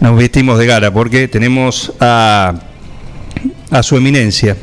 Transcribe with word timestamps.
nos 0.00 0.16
vestimos 0.16 0.58
de 0.58 0.66
gala 0.66 0.92
porque 0.92 1.28
tenemos 1.28 1.92
a, 2.00 2.54
a 3.70 3.82
su 3.82 3.96
eminencia, 3.96 4.56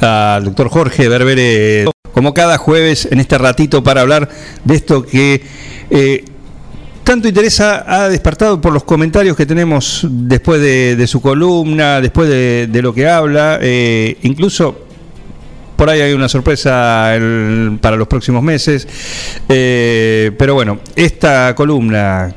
al 0.00 0.44
doctor 0.44 0.68
Jorge 0.68 1.08
Berbere, 1.08 1.84
como 2.12 2.34
cada 2.34 2.58
jueves 2.58 3.06
en 3.10 3.20
este 3.20 3.38
ratito 3.38 3.82
para 3.84 4.00
hablar 4.00 4.28
de 4.64 4.74
esto 4.74 5.04
que 5.04 5.42
eh, 5.90 6.24
tanto 7.04 7.28
interesa 7.28 7.84
ha 7.86 8.08
despertado 8.08 8.60
por 8.60 8.72
los 8.72 8.84
comentarios 8.84 9.36
que 9.36 9.46
tenemos 9.46 10.06
después 10.08 10.60
de, 10.60 11.06
su 11.06 11.20
columna, 11.20 12.00
después 12.00 12.28
de, 12.28 12.80
lo 12.82 12.94
que 12.94 13.08
habla, 13.08 13.58
eh, 13.60 14.16
incluso 14.22 14.86
por 15.76 15.88
ahí 15.88 16.00
hay 16.02 16.12
una 16.12 16.28
sorpresa 16.28 17.14
para 17.80 17.96
los 17.96 18.06
próximos 18.06 18.42
meses. 18.42 18.86
Eh, 19.48 20.30
pero 20.38 20.54
bueno, 20.54 20.80
esta 20.94 21.54
columna 21.54 22.34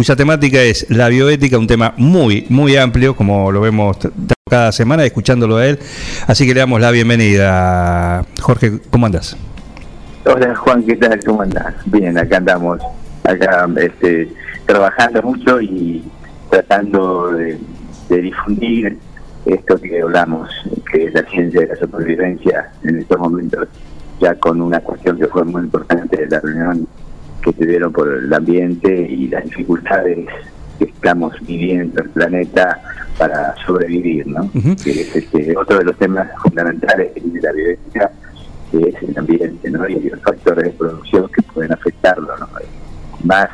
cuya 0.00 0.16
temática 0.16 0.62
es 0.62 0.86
la 0.88 1.10
bioética, 1.10 1.58
un 1.58 1.66
tema 1.66 1.92
muy, 1.98 2.46
muy 2.48 2.74
amplio, 2.74 3.14
como 3.14 3.52
lo 3.52 3.60
vemos 3.60 3.98
cada 4.48 4.72
semana, 4.72 5.04
escuchándolo 5.04 5.58
a 5.58 5.66
él. 5.66 5.78
Así 6.26 6.46
que 6.46 6.54
le 6.54 6.60
damos 6.60 6.80
la 6.80 6.90
bienvenida. 6.90 8.24
Jorge, 8.40 8.80
¿cómo 8.88 9.04
andas? 9.04 9.36
Hola 10.24 10.56
Juan, 10.56 10.84
¿qué 10.84 10.96
tal? 10.96 11.20
¿Cómo 11.22 11.42
andas? 11.42 11.74
Bien, 11.84 12.16
acá 12.16 12.38
andamos, 12.38 12.80
acá 13.24 13.68
este, 13.76 14.32
trabajando 14.64 15.20
mucho 15.20 15.60
y 15.60 16.02
tratando 16.48 17.32
de, 17.32 17.58
difundir 18.08 18.96
esto 19.44 19.78
que 19.78 20.00
hablamos, 20.00 20.48
que 20.90 21.04
es 21.08 21.12
la 21.12 21.24
ciencia 21.24 21.60
de 21.60 21.66
la 21.66 21.76
supervivencia 21.76 22.72
en 22.84 23.00
estos 23.00 23.18
momentos, 23.18 23.68
ya 24.18 24.34
con 24.36 24.62
una 24.62 24.80
cuestión 24.80 25.18
que 25.18 25.26
fue 25.26 25.44
muy 25.44 25.60
importante 25.60 26.16
de 26.16 26.26
la 26.26 26.40
reunión 26.40 26.88
que 27.42 27.52
se 27.52 27.66
dieron 27.66 27.92
por 27.92 28.08
el 28.08 28.32
ambiente 28.32 28.92
y 28.92 29.28
las 29.28 29.44
dificultades 29.44 30.26
que 30.78 30.84
estamos 30.84 31.34
viviendo 31.42 32.00
en 32.00 32.06
el 32.06 32.10
planeta 32.12 32.80
para 33.18 33.54
sobrevivir, 33.66 34.26
¿no? 34.26 34.50
Que 34.82 35.02
es 35.02 35.14
este, 35.14 35.56
otro 35.56 35.78
de 35.78 35.84
los 35.84 35.96
temas 35.96 36.28
fundamentales 36.42 37.12
de 37.14 37.40
la 37.40 37.52
bioética, 37.52 38.10
que 38.70 38.88
es 38.88 39.02
el 39.02 39.18
ambiente, 39.18 39.70
¿no? 39.70 39.88
Y 39.88 40.08
los 40.08 40.20
factores 40.22 40.64
de 40.64 40.70
producción 40.70 41.28
que 41.28 41.42
pueden 41.42 41.72
afectarlo, 41.72 42.36
¿no? 42.38 42.48
Más 43.24 43.48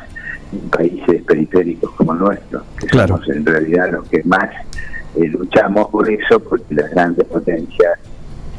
en 0.53 0.69
países 0.69 1.21
periféricos 1.23 1.91
como 1.91 2.13
nuestro, 2.13 2.63
que 2.79 2.87
somos 2.87 3.27
en 3.27 3.45
realidad 3.45 3.91
los 3.91 4.07
que 4.07 4.23
más 4.23 4.49
eh, 5.15 5.27
luchamos 5.27 5.89
por 5.89 6.09
eso, 6.09 6.39
porque 6.39 6.73
las 6.75 6.89
grandes 6.91 7.25
potencias 7.25 7.99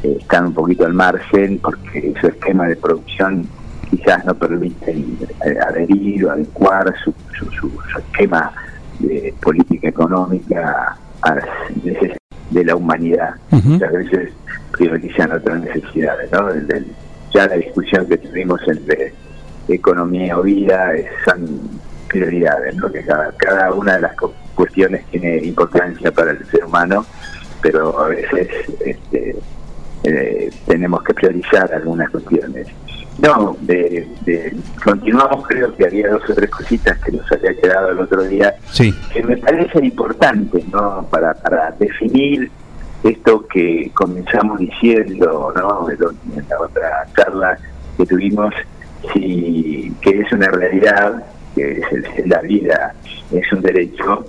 eh, 0.03 0.17
están 0.19 0.47
un 0.47 0.53
poquito 0.53 0.85
al 0.85 0.93
margen, 0.93 1.57
porque 1.59 2.13
su 2.21 2.27
esquema 2.27 2.67
de 2.67 2.75
producción 2.75 3.47
quizás 3.89 4.23
no 4.25 4.33
permiten 4.35 5.17
eh, 5.45 5.57
adherir 5.67 6.25
o 6.25 6.31
adecuar 6.31 6.93
su, 7.03 7.13
su, 7.37 7.71
esquema 7.97 8.51
de 8.99 9.33
política 9.41 9.89
económica 9.89 10.97
a 11.21 11.35
las 11.35 11.45
necesidades 11.83 12.17
de 12.51 12.65
la 12.65 12.75
humanidad. 12.75 13.35
Muchas 13.51 13.91
veces 13.91 14.33
priorizan 14.71 15.31
otras 15.31 15.61
necesidades. 15.61 16.31
¿no? 16.31 16.49
ya 17.33 17.47
la 17.47 17.55
discusión 17.55 18.07
que 18.07 18.17
tuvimos 18.17 18.59
entre 18.67 19.13
economía 19.67 20.37
o 20.37 20.43
vida 20.43 20.91
son 21.25 21.69
prioridades, 22.07 22.75
¿no? 22.75 22.91
que 22.91 23.03
cada, 23.03 23.31
cada 23.37 23.71
una 23.71 23.95
de 23.95 24.01
las 24.01 24.15
cuestiones 24.55 25.05
tiene 25.07 25.37
importancia 25.37 26.11
para 26.11 26.31
el 26.31 26.45
ser 26.47 26.65
humano, 26.65 27.05
pero 27.61 27.99
a 27.99 28.07
veces 28.09 28.47
este, 28.83 29.35
eh, 30.03 30.49
tenemos 30.65 31.03
que 31.03 31.13
priorizar 31.13 31.71
algunas 31.73 32.09
cuestiones. 32.09 32.67
No, 33.21 33.57
de, 33.61 34.07
continuamos, 34.83 35.45
creo 35.47 35.75
que 35.75 35.85
había 35.85 36.09
dos 36.09 36.29
o 36.29 36.33
tres 36.33 36.49
cositas 36.49 36.97
que 36.99 37.11
nos 37.11 37.29
había 37.31 37.53
quedado 37.55 37.89
el 37.89 37.99
otro 37.99 38.23
día, 38.23 38.55
que 38.77 39.23
me 39.23 39.35
parecen 39.37 39.85
importantes, 39.85 40.65
¿no? 40.69 41.05
Para, 41.09 41.33
para 41.33 41.71
definir 41.71 42.49
esto 43.03 43.45
que 43.47 43.91
comenzamos 43.93 44.59
diciendo, 44.59 45.51
¿no? 45.53 45.89
En 45.89 46.47
la 46.47 46.59
otra 46.61 47.07
charla 47.15 47.57
que 47.97 48.05
tuvimos, 48.05 48.53
si, 49.13 49.93
que 50.01 50.21
es 50.21 50.31
una 50.31 50.47
realidad, 50.47 51.23
que 51.55 51.81
es 51.91 52.27
la 52.27 52.39
vida, 52.41 52.93
es 53.31 53.51
un 53.51 53.61
derecho, 53.61 54.25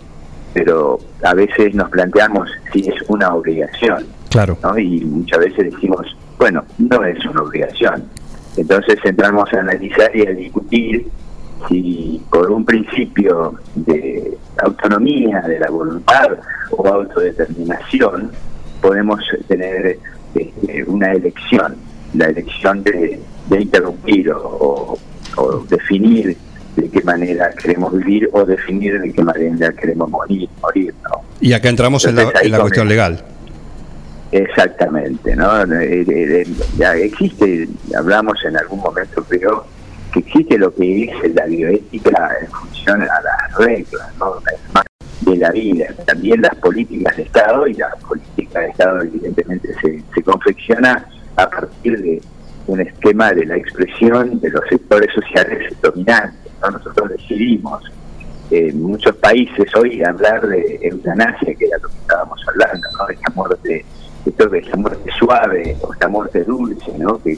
pero 0.52 0.98
a 1.22 1.34
veces 1.34 1.74
nos 1.76 1.90
planteamos 1.90 2.50
si 2.72 2.88
es 2.88 2.94
una 3.06 3.34
obligación. 3.34 4.04
Claro. 4.30 4.56
Y 4.76 5.04
muchas 5.04 5.40
veces 5.40 5.72
decimos, 5.72 6.16
bueno, 6.38 6.64
no 6.78 7.04
es 7.04 7.24
una 7.24 7.42
obligación 7.42 8.04
entonces 8.56 8.98
entramos 9.04 9.52
a 9.52 9.60
analizar 9.60 10.14
y 10.14 10.26
a 10.26 10.32
discutir 10.32 11.06
si 11.68 12.22
por 12.30 12.50
un 12.50 12.64
principio 12.64 13.54
de 13.74 14.36
autonomía 14.58 15.40
de 15.42 15.58
la 15.58 15.70
voluntad 15.70 16.28
o 16.70 16.86
autodeterminación 16.86 18.30
podemos 18.80 19.20
tener 19.46 19.98
este, 20.34 20.84
una 20.84 21.12
elección, 21.12 21.76
la 22.14 22.26
elección 22.26 22.82
de, 22.82 23.20
interrumpir 23.50 24.30
o, 24.32 24.98
definir 25.68 26.36
de 26.76 26.88
qué 26.88 27.02
manera 27.02 27.50
queremos 27.50 27.92
vivir 27.96 28.28
o 28.32 28.44
definir 28.44 29.00
de 29.00 29.12
qué 29.12 29.22
manera 29.22 29.72
queremos 29.72 30.08
morir. 30.10 30.48
morir 30.62 30.94
¿no? 31.04 31.22
Y 31.40 31.52
acá 31.52 31.68
entramos 31.68 32.04
en 32.04 32.16
la, 32.16 32.32
en 32.42 32.50
la 32.50 32.60
cuestión 32.60 32.88
legal. 32.88 33.24
Exactamente, 34.32 35.34
¿no? 35.34 35.64
Ya 36.76 36.94
existe, 36.94 37.68
hablamos 37.96 38.38
en 38.44 38.56
algún 38.56 38.78
momento, 38.80 39.24
pero 39.28 39.66
que 40.12 40.20
existe 40.20 40.56
lo 40.56 40.72
que 40.74 41.04
es 41.04 41.34
la 41.34 41.46
bioética 41.46 42.36
en 42.40 42.48
función 42.48 43.02
a 43.02 43.20
las 43.22 43.56
reglas, 43.58 44.14
¿no? 44.18 44.40
de 45.20 45.36
la 45.36 45.50
vida. 45.50 45.86
También 46.06 46.42
las 46.42 46.54
políticas 46.56 47.16
de 47.16 47.24
Estado 47.24 47.66
y 47.66 47.74
la 47.74 47.90
política 48.08 48.60
de 48.60 48.68
Estado 48.68 49.02
evidentemente 49.02 49.68
se, 49.82 50.02
se 50.14 50.22
confecciona 50.22 51.06
a 51.36 51.50
partir 51.50 52.00
de 52.00 52.22
un 52.66 52.80
esquema 52.80 53.32
de 53.32 53.46
la 53.46 53.56
expresión 53.56 54.40
de 54.40 54.50
los 54.50 54.62
sectores 54.68 55.12
sociales 55.12 55.74
dominantes. 55.82 56.52
¿no? 56.62 56.70
Nosotros 56.70 57.10
decidimos 57.10 57.82
en 58.50 58.82
muchos 58.82 59.14
países 59.16 59.74
hoy 59.76 60.02
hablar 60.02 60.46
de 60.46 60.78
eutanasia, 60.82 61.54
que 61.54 61.66
era 61.66 61.78
lo 61.78 61.88
que 61.88 61.98
estábamos 61.98 62.40
hablando, 62.48 62.88
¿no? 62.98 63.06
de 63.06 63.14
esta 63.14 63.30
muerte 63.34 63.84
esto 64.26 64.48
de 64.48 64.62
la 64.62 64.76
muerte 64.76 65.10
suave 65.18 65.76
o 65.82 65.92
la 65.94 66.08
muerte 66.08 66.44
dulce, 66.44 66.92
¿no? 66.98 67.20
Que, 67.22 67.36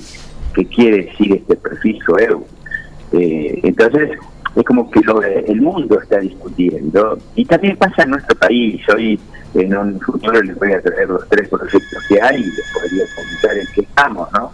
quiere 0.67 1.05
decir 1.05 1.33
este 1.33 1.57
prefijo 1.57 2.19
eu. 2.19 2.47
Eh, 3.13 3.61
entonces, 3.63 4.11
es 4.55 4.65
como 4.65 4.91
que 4.91 5.01
lo, 5.01 5.23
el 5.23 5.61
mundo 5.61 5.99
está 6.01 6.19
discutiendo. 6.19 7.19
Y 7.35 7.45
también 7.45 7.77
pasa 7.77 8.03
en 8.03 8.11
nuestro 8.11 8.37
país. 8.37 8.83
Hoy, 8.95 9.19
en 9.55 9.77
un 9.77 10.01
futuro, 10.01 10.43
les 10.43 10.59
voy 10.59 10.73
a 10.73 10.83
traer 10.83 11.09
los 11.09 11.27
tres 11.29 11.49
proyectos 11.49 12.05
que 12.09 12.21
hay 12.21 12.41
y 12.41 12.45
les 12.45 12.73
podría 12.73 13.05
comentar 13.15 13.57
en 13.57 13.67
qué 13.75 13.81
estamos, 13.81 14.29
¿no? 14.33 14.53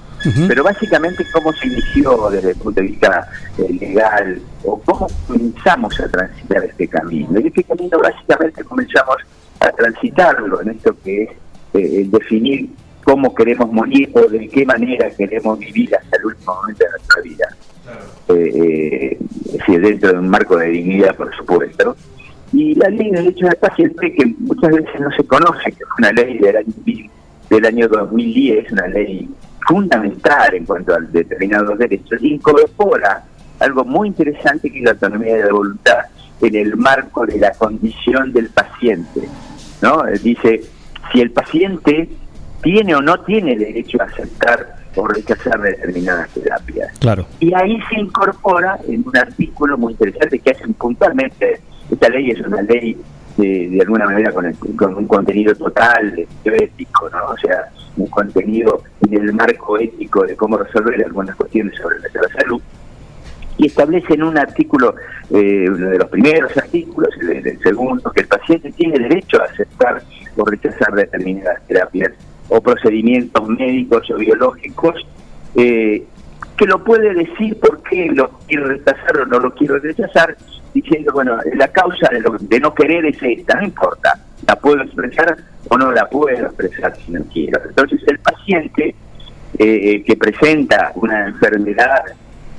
Pero 0.49 0.65
básicamente, 0.65 1.25
cómo 1.33 1.53
se 1.53 1.69
inició 1.69 2.29
desde 2.31 2.51
el 2.51 2.57
punto 2.57 2.81
de 2.81 2.89
vista 2.89 3.29
eh, 3.57 3.73
legal 3.81 4.41
o 4.65 4.81
cómo 4.81 5.07
comenzamos 5.27 5.99
a 6.01 6.09
transitar 6.09 6.65
este 6.65 6.89
camino. 6.89 7.39
Y 7.41 7.47
este 7.47 7.65
camino, 7.65 7.99
básicamente, 7.99 8.65
comenzamos 8.65 9.17
a 9.61 9.71
transitarlo 9.71 10.61
en 10.63 10.71
esto 10.71 10.97
que 11.05 11.23
es 11.25 11.31
eh, 11.75 12.07
definir 12.11 12.71
cómo 13.05 13.35
queremos 13.35 13.73
morir 13.73 14.11
o 14.15 14.29
de 14.29 14.49
qué 14.49 14.67
manera 14.67 15.11
queremos 15.11 15.59
vivir 15.59 15.95
hasta 15.95 16.17
el 16.19 16.27
último 16.27 16.55
momento 16.55 16.85
de 16.85 16.91
nuestra 16.91 17.23
vida. 17.23 17.57
Eh, 18.29 19.19
eh, 19.67 19.79
dentro 19.79 20.13
de 20.13 20.19
un 20.19 20.29
marco 20.29 20.57
de 20.57 20.69
dignidad, 20.69 21.17
por 21.17 21.35
supuesto. 21.35 21.97
Y 22.53 22.75
la 22.75 22.89
ley 22.89 23.11
de 23.11 23.23
derechos 23.23 23.41
de 23.41 23.49
la 23.49 23.55
paciente, 23.55 24.13
que 24.13 24.35
muchas 24.39 24.73
veces 24.73 25.01
no 25.01 25.11
se 25.13 25.25
conoce, 25.25 25.73
que 25.73 25.83
es 25.83 25.89
una 25.99 26.13
ley 26.13 26.39
del 26.39 26.57
año, 26.57 26.73
del 27.49 27.67
año 27.67 27.89
2010, 27.89 28.73
una 28.73 28.89
ley 28.89 29.29
fundamental 29.67 30.55
en 30.55 30.65
cuanto 30.65 30.95
a 30.95 31.01
determinados 31.01 31.79
derechos, 31.79 32.23
incorpora 32.23 33.25
algo 33.61 33.85
muy 33.85 34.09
interesante 34.09 34.71
que 34.71 34.79
es 34.79 34.85
la 34.85 34.93
autonomía 34.93 35.37
de 35.37 35.45
la 35.45 35.53
voluntad 35.53 35.99
en 36.41 36.55
el 36.55 36.77
marco 36.77 37.27
de 37.27 37.39
la 37.39 37.53
condición 37.53 38.33
del 38.33 38.49
paciente. 38.51 39.29
¿no? 39.83 40.03
Dice, 40.23 40.63
si 41.13 41.21
el 41.21 41.31
paciente 41.31 42.09
tiene 42.63 42.95
o 42.95 43.01
no 43.01 43.21
tiene 43.21 43.57
derecho 43.57 44.01
a 44.01 44.05
aceptar 44.05 44.77
o 44.97 45.07
rechazar 45.07 45.61
determinadas 45.61 46.29
terapias. 46.31 46.99
Claro. 46.99 47.27
Y 47.41 47.55
ahí 47.55 47.79
se 47.89 48.01
incorpora 48.01 48.79
en 48.89 49.05
un 49.07 49.17
artículo 49.17 49.79
muy 49.79 49.93
interesante 49.93 50.39
que 50.41 50.51
hacen 50.51 50.75
puntualmente, 50.75 51.61
esta 51.91 52.09
ley 52.09 52.31
es 52.31 52.41
una 52.41 52.63
ley 52.63 52.97
de, 53.37 53.79
alguna 53.81 54.07
manera 54.07 54.33
con, 54.33 54.53
con, 54.77 54.97
un 54.97 55.07
contenido 55.07 55.55
total 55.55 56.27
ético, 56.45 57.09
¿no? 57.11 57.27
O 57.27 57.37
sea, 57.37 57.71
un 57.97 58.07
contenido 58.09 58.83
en 59.09 59.15
el 59.15 59.33
marco 59.33 59.79
ético 59.79 60.27
de 60.27 60.35
cómo 60.35 60.59
resolver 60.59 61.05
algunas 61.05 61.37
cuestiones 61.37 61.75
sobre 61.77 62.01
la 62.01 62.41
salud 62.41 62.61
y 63.59 63.67
establece 63.67 64.15
en 64.15 64.23
un 64.23 64.39
artículo, 64.39 64.95
eh, 65.31 65.67
uno 65.69 65.91
de 65.91 65.99
los 65.99 66.09
primeros 66.09 66.57
artículos, 66.57 67.11
el, 67.21 67.47
el, 67.47 67.59
segundo, 67.61 68.11
que 68.13 68.21
el 68.21 68.29
paciente 68.29 68.71
tiene 68.73 68.99
derecho 68.99 69.43
a 69.43 69.47
aceptar 69.47 70.03
o 70.39 70.45
rechazar 70.45 70.93
determinadas 70.95 71.67
terapias 71.67 72.13
o 72.49 72.61
procedimientos 72.61 73.49
médicos 73.49 74.11
o 74.11 74.17
biológicos, 74.17 75.07
eh, 75.55 76.05
que 76.57 76.67
lo 76.67 76.83
puede 76.83 77.15
decir 77.15 77.59
por 77.61 77.83
qué 77.83 78.11
lo 78.13 78.31
quiero 78.47 78.67
rechazar 78.67 79.19
o 79.19 79.27
no 79.27 79.39
lo 79.39 79.55
quiero 79.55 79.79
rechazar, 79.79 80.37
diciendo, 80.75 81.13
bueno, 81.13 81.39
la 81.55 81.69
causa 81.69 82.09
de, 82.11 82.23
de 82.41 82.61
no 82.61 82.75
querer 82.75 83.07
es 83.07 83.19
esta, 83.23 83.57
no 83.57 83.65
importa, 83.65 84.19
la 84.47 84.57
puedo 84.57 84.83
expresar 84.83 85.37
o 85.69 85.77
no 85.77 85.93
la 85.93 86.07
puedo 86.09 86.47
expresar 86.47 86.97
si 86.97 87.13
no 87.13 87.23
quiero. 87.33 87.61
Entonces 87.69 88.01
el 88.07 88.19
paciente 88.19 88.95
eh, 89.59 90.03
que 90.05 90.17
presenta 90.17 90.93
una 90.95 91.27
enfermedad, 91.27 92.03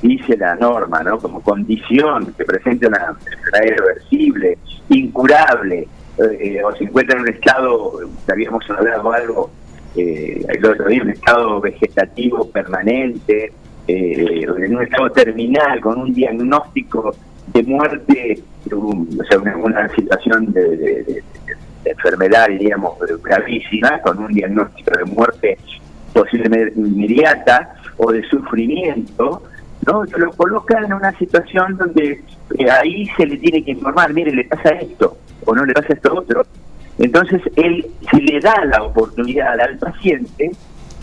dice 0.02 0.38
la 0.38 0.56
norma, 0.56 1.02
¿no? 1.04 1.18
Como 1.18 1.42
condición 1.42 2.34
que 2.38 2.46
presenta 2.46 2.88
una 2.88 3.16
enfermedad 3.18 3.64
irreversible, 3.66 4.58
incurable, 4.90 5.88
eh, 6.20 6.62
o 6.64 6.76
se 6.76 6.84
encuentra 6.84 7.16
en 7.16 7.22
un 7.22 7.30
estado, 7.30 8.00
habíamos 8.28 8.70
hablado 8.70 9.12
algo 9.12 9.52
eh, 9.96 10.46
día, 10.88 11.04
un 11.04 11.10
estado 11.10 11.62
vegetativo 11.62 12.50
permanente, 12.50 13.52
eh, 13.88 14.46
en 14.46 14.76
un 14.76 14.84
estado 14.84 15.10
terminal, 15.12 15.80
con 15.82 16.00
un 16.00 16.14
diagnóstico 16.14 17.16
de 17.54 17.64
muerte, 17.64 18.44
o 18.72 19.24
sea, 19.28 19.40
una, 19.40 19.90
situación 19.96 20.52
de, 20.54 21.24
enfermedad, 21.86 22.48
diríamos, 22.50 22.94
gravísima, 23.24 24.00
con 24.02 24.20
un 24.20 24.32
diagnóstico 24.32 24.92
de 24.98 25.06
muerte 25.06 25.58
posiblemente 26.14 26.80
inmediata 26.80 27.76
o 27.98 28.12
de 28.12 28.22
sufrimiento, 28.24 29.44
¿no? 29.86 30.04
Lo 30.18 30.32
coloca 30.32 30.80
en 30.84 30.94
una 30.94 31.12
situación 31.18 31.78
donde 31.78 32.22
eh, 32.58 32.72
ahí 32.72 33.08
se 33.18 33.26
le 33.26 33.38
tiene 33.38 33.64
que 33.64 33.72
informar, 33.72 34.14
mire, 34.14 34.32
le 34.32 34.44
pasa 34.46 34.70
esto, 34.70 35.18
o 35.46 35.56
no 35.56 35.66
le 35.66 35.74
pasa 35.74 35.94
esto 35.94 36.14
otro. 36.16 36.46
Entonces, 36.98 37.42
él 37.56 37.86
se 38.12 38.18
le 38.22 38.40
da 38.40 38.66
la 38.66 38.84
oportunidad 38.84 39.60
al 39.60 39.78
paciente 39.78 40.52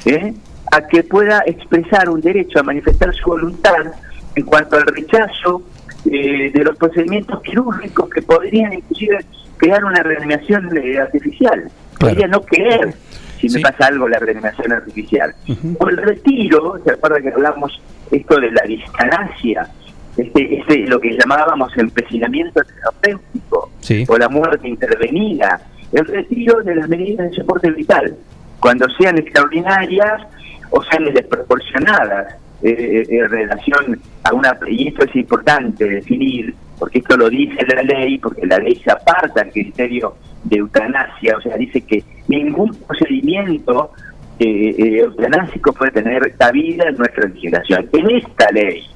¿eh? 0.04 0.34
a 0.72 0.86
que 0.86 1.02
pueda 1.02 1.42
expresar 1.46 2.10
un 2.10 2.20
derecho 2.20 2.60
a 2.60 2.62
manifestar 2.62 3.14
su 3.14 3.30
voluntad 3.30 3.92
en 4.34 4.44
cuanto 4.44 4.76
al 4.76 4.86
rechazo 4.86 5.62
eh, 6.04 6.50
de 6.52 6.64
los 6.64 6.76
procedimientos 6.76 7.40
quirúrgicos 7.42 8.10
que 8.10 8.22
podrían 8.22 8.74
inclusive 8.74 9.24
crear 9.56 9.84
una 9.84 10.02
reanimación 10.02 10.70
artificial. 10.98 11.70
Podría 11.98 12.26
no 12.26 12.42
querer 12.42 12.94
si 13.40 13.48
me 13.48 13.60
pasa 13.60 13.86
algo 13.86 14.08
la 14.08 14.18
reanimación 14.18 14.72
artificial. 14.72 15.34
O 15.78 15.88
el 15.88 15.96
retiro, 15.96 16.78
¿se 16.84 16.92
acuerda 16.92 17.20
que 17.20 17.28
hablamos 17.28 17.80
esto 18.10 18.40
de 18.40 18.50
la 18.50 18.62
discanasia? 18.62 19.68
Este, 20.16 20.60
este, 20.60 20.78
lo 20.86 20.98
que 20.98 21.16
llamábamos 21.16 21.76
empecinamiento 21.76 22.62
terapéutico 22.62 23.70
o 24.08 24.18
la 24.18 24.28
muerte 24.28 24.68
intervenida, 24.68 25.60
el 25.92 26.04
retiro 26.06 26.62
de 26.62 26.74
las 26.74 26.88
medidas 26.88 27.30
de 27.30 27.36
soporte 27.36 27.70
vital, 27.70 28.16
cuando 28.60 28.86
sean 28.98 29.18
extraordinarias 29.18 30.22
o 30.70 30.82
sean 30.84 31.04
desproporcionadas 31.12 32.34
eh, 32.62 32.70
eh, 32.70 33.06
en 33.08 33.28
relación 33.28 34.00
a 34.24 34.32
una... 34.32 34.58
Y 34.66 34.88
esto 34.88 35.04
es 35.04 35.14
importante 35.14 35.84
definir, 35.84 36.54
porque 36.78 36.98
esto 36.98 37.16
lo 37.16 37.28
dice 37.28 37.64
la 37.66 37.82
ley, 37.82 38.18
porque 38.18 38.46
la 38.46 38.58
ley 38.58 38.76
se 38.76 38.90
aparta 38.90 39.42
del 39.42 39.52
criterio 39.52 40.16
de 40.44 40.58
eutanasia, 40.58 41.36
o 41.36 41.40
sea, 41.40 41.56
dice 41.56 41.80
que 41.82 42.02
ningún 42.28 42.74
procedimiento 42.74 43.92
eh, 44.38 44.74
eh, 44.78 44.98
eutanásico 44.98 45.72
puede 45.72 45.92
tener 45.92 46.36
cabida 46.36 46.88
en 46.88 46.96
nuestra 46.96 47.28
legislación. 47.28 47.88
En 47.92 48.10
esta 48.16 48.50
ley, 48.52 48.86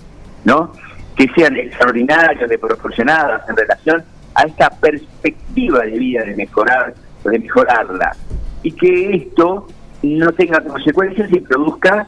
¿no? 0.45 0.73
Que 1.17 1.29
sean 1.35 1.57
extraordinarias, 1.57 2.49
desproporcionadas 2.49 3.49
en 3.49 3.57
relación 3.57 4.05
a 4.41 4.47
esta 4.47 4.71
perspectiva 4.71 5.81
de 5.85 5.99
vida 5.99 6.25
de 6.25 6.35
mejorar, 6.35 6.95
de 7.25 7.39
mejorarla, 7.39 8.17
y 8.63 8.73
que 8.73 9.17
esto 9.17 9.67
no 10.03 10.33
tenga 10.33 10.61
consecuencias 10.61 11.31
y 11.31 11.41
produzca 11.41 12.07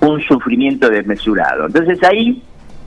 un 0.00 0.20
sufrimiento 0.22 0.88
desmesurado. 0.88 1.66
Entonces 1.66 2.02
ahí 2.02 2.42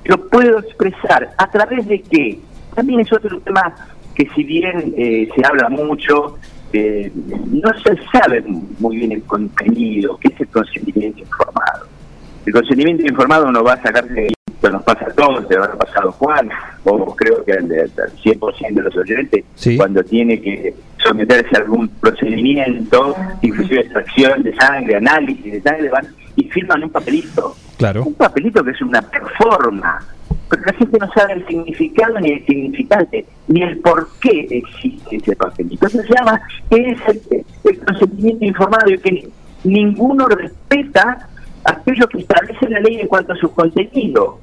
lo 0.06 0.28
puedo 0.30 0.60
expresar 0.60 1.30
a 1.38 1.50
través 1.52 1.88
de 1.88 2.02
qué. 2.02 2.40
También 2.76 3.02
es 3.02 3.12
otro 3.12 3.40
tema 3.42 3.76
que 4.16 4.28
si 4.36 4.44
bien 4.44 4.94
eh, 4.98 5.30
se 5.36 5.46
habla 5.46 5.70
mucho, 5.70 6.38
eh, 6.74 7.12
no 7.52 7.70
se 7.84 7.96
sabe 8.12 8.44
muy 8.80 8.98
bien 8.98 9.12
el 9.12 9.24
contenido, 9.24 10.18
que 10.18 10.30
es 10.30 10.42
el 10.42 10.48
consentimiento 10.48 11.20
informado. 11.20 11.86
El 12.46 12.54
consentimiento 12.54 13.04
informado 13.06 13.52
no 13.52 13.64
va 13.64 13.74
a 13.74 13.82
sacar 13.82 14.08
de 14.08 14.37
esto 14.58 14.70
nos 14.72 14.84
pasa 14.84 15.06
a 15.06 15.14
todos, 15.14 15.48
te 15.48 15.56
habrá 15.56 15.76
pasado 15.76 16.12
Juan, 16.14 16.50
o 16.84 17.16
creo 17.16 17.46
que 17.46 17.54
al 17.54 17.68
100% 17.68 18.74
de 18.74 18.82
los 18.82 18.98
oyentes, 18.98 19.46
cuando 19.78 20.04
tiene 20.04 20.42
que 20.42 20.74
someterse 20.98 21.56
a 21.56 21.60
algún 21.60 21.88
procedimiento, 21.88 23.16
inclusive 23.44 23.82
extracción 23.82 24.42
de 24.42 24.56
sangre, 24.56 24.96
análisis 24.96 25.54
de 25.54 25.62
sangre, 25.62 25.90
van 25.90 26.08
y 26.36 26.44
firman 26.46 26.84
un 26.84 26.90
papelito. 26.90 27.56
Claro. 27.78 28.04
Un 28.04 28.16
papelito 28.16 28.64
que 28.64 28.72
es 28.72 28.82
una 28.82 29.02
performa 29.02 30.00
pero 30.50 30.62
la 30.66 30.74
gente 30.74 30.98
no 30.98 31.12
sabe 31.14 31.34
el 31.34 31.48
significado 31.48 32.20
ni 32.20 32.32
el 32.32 32.46
significante, 32.46 33.26
ni 33.48 33.64
el 33.64 33.80
por 33.80 34.08
qué 34.22 34.48
existe 34.50 35.18
ese 35.18 35.36
papelito. 35.36 35.86
Entonces 35.86 36.08
se 36.08 36.14
llama 36.14 36.42
es 36.70 36.98
el, 37.64 37.80
consentimiento 37.80 38.46
informado 38.46 38.90
y 38.90 38.98
que 38.98 39.30
ninguno 39.64 40.26
respeta 40.28 41.28
aquello 41.68 42.08
que 42.08 42.20
establece 42.20 42.70
la 42.70 42.80
ley 42.80 43.02
en 43.02 43.08
cuanto 43.08 43.34
a 43.34 43.36
su 43.36 43.52
contenido. 43.52 44.40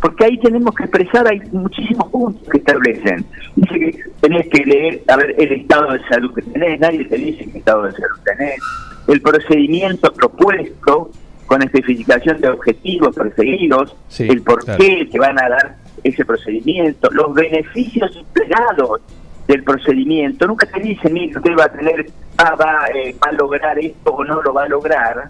Porque 0.00 0.24
ahí 0.24 0.38
tenemos 0.38 0.74
que 0.74 0.84
expresar, 0.84 1.28
hay 1.28 1.40
muchísimos 1.52 2.08
puntos 2.08 2.48
que 2.48 2.58
establecen. 2.58 3.24
Dice 3.54 3.78
que 3.78 4.04
tenés 4.20 4.48
que 4.48 4.64
leer, 4.64 5.02
a 5.08 5.16
ver, 5.16 5.34
el 5.36 5.52
estado 5.52 5.92
de 5.92 6.00
salud 6.08 6.32
que 6.34 6.42
tenés, 6.42 6.80
nadie 6.80 7.04
te 7.04 7.16
dice 7.16 7.44
qué 7.50 7.58
estado 7.58 7.82
de 7.82 7.92
salud 7.92 8.18
tenés, 8.24 8.58
el 9.08 9.20
procedimiento 9.20 10.10
propuesto, 10.12 11.10
con 11.46 11.62
especificación 11.62 12.40
de 12.40 12.48
objetivos 12.48 13.14
perseguidos, 13.14 13.96
el 14.20 14.40
por 14.42 14.64
qué 14.76 15.08
que 15.10 15.18
van 15.18 15.38
a 15.38 15.48
dar 15.48 15.76
ese 16.04 16.24
procedimiento, 16.24 17.10
los 17.10 17.34
beneficios 17.34 18.16
esperados 18.16 19.00
del 19.48 19.64
procedimiento. 19.64 20.46
Nunca 20.46 20.66
te 20.66 20.80
dicen, 20.80 21.12
mire, 21.12 21.36
usted 21.36 21.50
va 21.58 21.64
a 21.64 21.72
tener, 21.72 22.06
ah, 22.38 22.54
va, 22.54 22.86
eh, 22.94 23.14
va 23.22 23.30
a 23.30 23.32
lograr 23.32 23.78
esto 23.78 24.12
o 24.12 24.24
no 24.24 24.40
lo 24.40 24.54
va 24.54 24.62
a 24.62 24.68
lograr. 24.68 25.28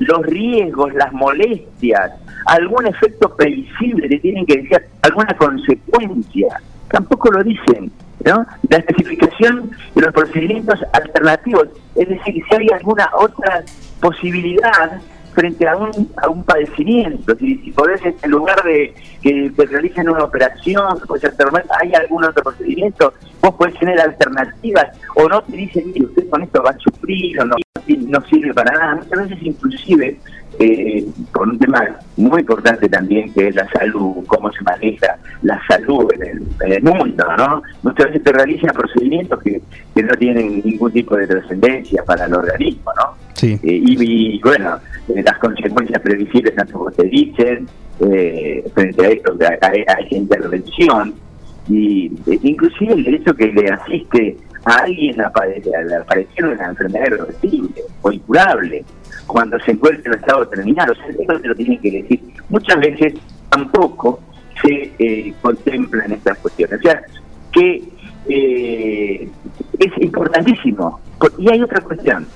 Los 0.00 0.22
riesgos, 0.26 0.92
las 0.94 1.12
molestias, 1.12 2.12
algún 2.46 2.86
efecto 2.86 3.34
previsible, 3.36 4.08
te 4.08 4.18
tienen 4.18 4.44
que 4.44 4.56
decir 4.58 4.82
alguna 5.02 5.34
consecuencia. 5.36 6.60
Tampoco 6.90 7.30
lo 7.30 7.42
dicen. 7.44 7.92
¿no? 8.24 8.46
La 8.68 8.78
especificación 8.78 9.70
de 9.94 10.02
los 10.02 10.12
procedimientos 10.12 10.78
alternativos, 10.92 11.68
es 11.94 12.08
decir, 12.08 12.42
si 12.48 12.54
hay 12.54 12.66
alguna 12.74 13.08
otra 13.18 13.64
posibilidad 14.00 15.00
frente 15.40 15.66
a 15.66 15.74
un, 15.74 15.90
a 16.22 16.28
un 16.28 16.44
padecimiento, 16.44 17.34
si, 17.36 17.56
si 17.56 17.70
podés, 17.70 18.02
en 18.04 18.30
lugar 18.30 18.62
de 18.62 18.94
que 19.22 19.50
te 19.56 19.64
realicen 19.64 20.10
una 20.10 20.24
operación, 20.24 20.98
hay 21.80 21.94
algún 21.94 22.24
otro 22.24 22.42
procedimiento, 22.42 23.14
vos 23.40 23.54
podés 23.54 23.74
tener 23.78 23.98
alternativas, 23.98 24.88
o 25.16 25.26
no 25.30 25.40
te 25.42 25.56
dicen, 25.56 25.84
mire, 25.86 26.04
usted 26.04 26.28
con 26.28 26.42
esto 26.42 26.62
va 26.62 26.72
a 26.72 26.78
sufrir, 26.78 27.40
o 27.40 27.44
no, 27.46 27.56
no 27.88 28.20
sirve 28.26 28.52
para 28.52 28.70
nada, 28.72 28.96
muchas 28.96 29.30
veces 29.30 29.38
inclusive 29.40 30.18
eh, 30.58 31.06
con 31.32 31.50
un 31.50 31.58
tema 31.58 31.86
muy 32.18 32.40
importante 32.40 32.86
también 32.86 33.32
que 33.32 33.48
es 33.48 33.54
la 33.54 33.66
salud, 33.70 34.16
cómo 34.26 34.52
se 34.52 34.62
maneja 34.62 35.16
la 35.40 35.58
salud 35.66 36.06
en 36.12 36.72
el, 36.72 36.82
mundo, 36.82 37.24
¿no? 37.38 37.62
Muchas 37.82 38.08
veces 38.08 38.24
te 38.24 38.32
realizan 38.32 38.74
procedimientos 38.74 39.42
que, 39.42 39.62
que 39.94 40.02
no 40.02 40.14
tienen 40.16 40.60
ningún 40.62 40.92
tipo 40.92 41.16
de 41.16 41.26
trascendencia 41.26 42.04
para 42.04 42.26
el 42.26 42.34
organismo, 42.34 42.92
¿no? 42.94 43.14
Sí. 43.32 43.58
Eh, 43.62 43.80
y, 43.86 44.38
bueno, 44.42 44.78
las 45.16 45.38
consecuencias 45.38 46.00
previsibles 46.02 46.54
tampoco 46.54 46.90
te 46.92 47.04
dicen, 47.04 47.68
eh, 48.00 48.64
frente 48.74 49.06
a 49.06 49.08
esto, 49.10 49.36
hay, 49.62 49.84
hay 49.86 50.06
intervención, 50.10 51.14
y 51.68 52.10
inclusive 52.42 52.94
el 52.94 53.04
derecho 53.04 53.34
que 53.34 53.46
le 53.46 53.68
asiste 53.70 54.36
a 54.64 54.74
alguien 54.78 55.20
a 55.20 55.30
padecer 55.30 56.44
una 56.44 56.68
enfermedad 56.68 57.06
irreversible 57.06 57.82
o 58.02 58.12
incurable 58.12 58.84
cuando 59.26 59.58
se 59.60 59.72
encuentra 59.72 60.12
en 60.12 60.18
estado 60.18 60.48
terminal. 60.48 60.90
O 60.90 60.94
sea, 60.94 61.06
eso 61.06 61.38
se 61.38 61.48
lo 61.48 61.54
tienen 61.54 61.78
que 61.80 61.90
decir. 61.90 62.20
Muchas 62.48 62.78
veces 62.80 63.14
tampoco 63.48 64.20
se 64.62 64.92
eh, 64.98 65.32
contemplan 65.40 66.12
estas 66.12 66.38
cuestiones. 66.38 66.80
O 66.80 66.82
sea, 66.82 67.02
que 67.52 67.82
eh, 68.28 69.28
es 69.78 70.02
importantísimo. 70.02 71.00
Y 71.38 71.50
hay 71.50 71.62
otra 71.62 71.80
cuestión. 71.80 72.26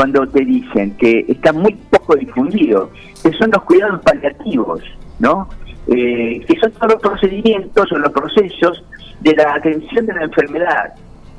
Cuando 0.00 0.26
te 0.26 0.42
dicen 0.46 0.96
que 0.96 1.26
está 1.28 1.52
muy 1.52 1.74
poco 1.90 2.16
difundido, 2.16 2.90
que 3.22 3.30
son 3.32 3.50
los 3.50 3.62
cuidados 3.64 4.00
paliativos, 4.00 4.80
¿no? 5.18 5.46
Eh, 5.88 6.42
que 6.48 6.58
son 6.58 6.72
todos 6.72 6.92
los 6.92 7.02
procedimientos 7.02 7.92
o 7.92 7.98
los 7.98 8.10
procesos 8.10 8.82
de 9.20 9.34
la 9.34 9.56
atención 9.56 10.06
de 10.06 10.14
la 10.14 10.24
enfermedad 10.24 10.94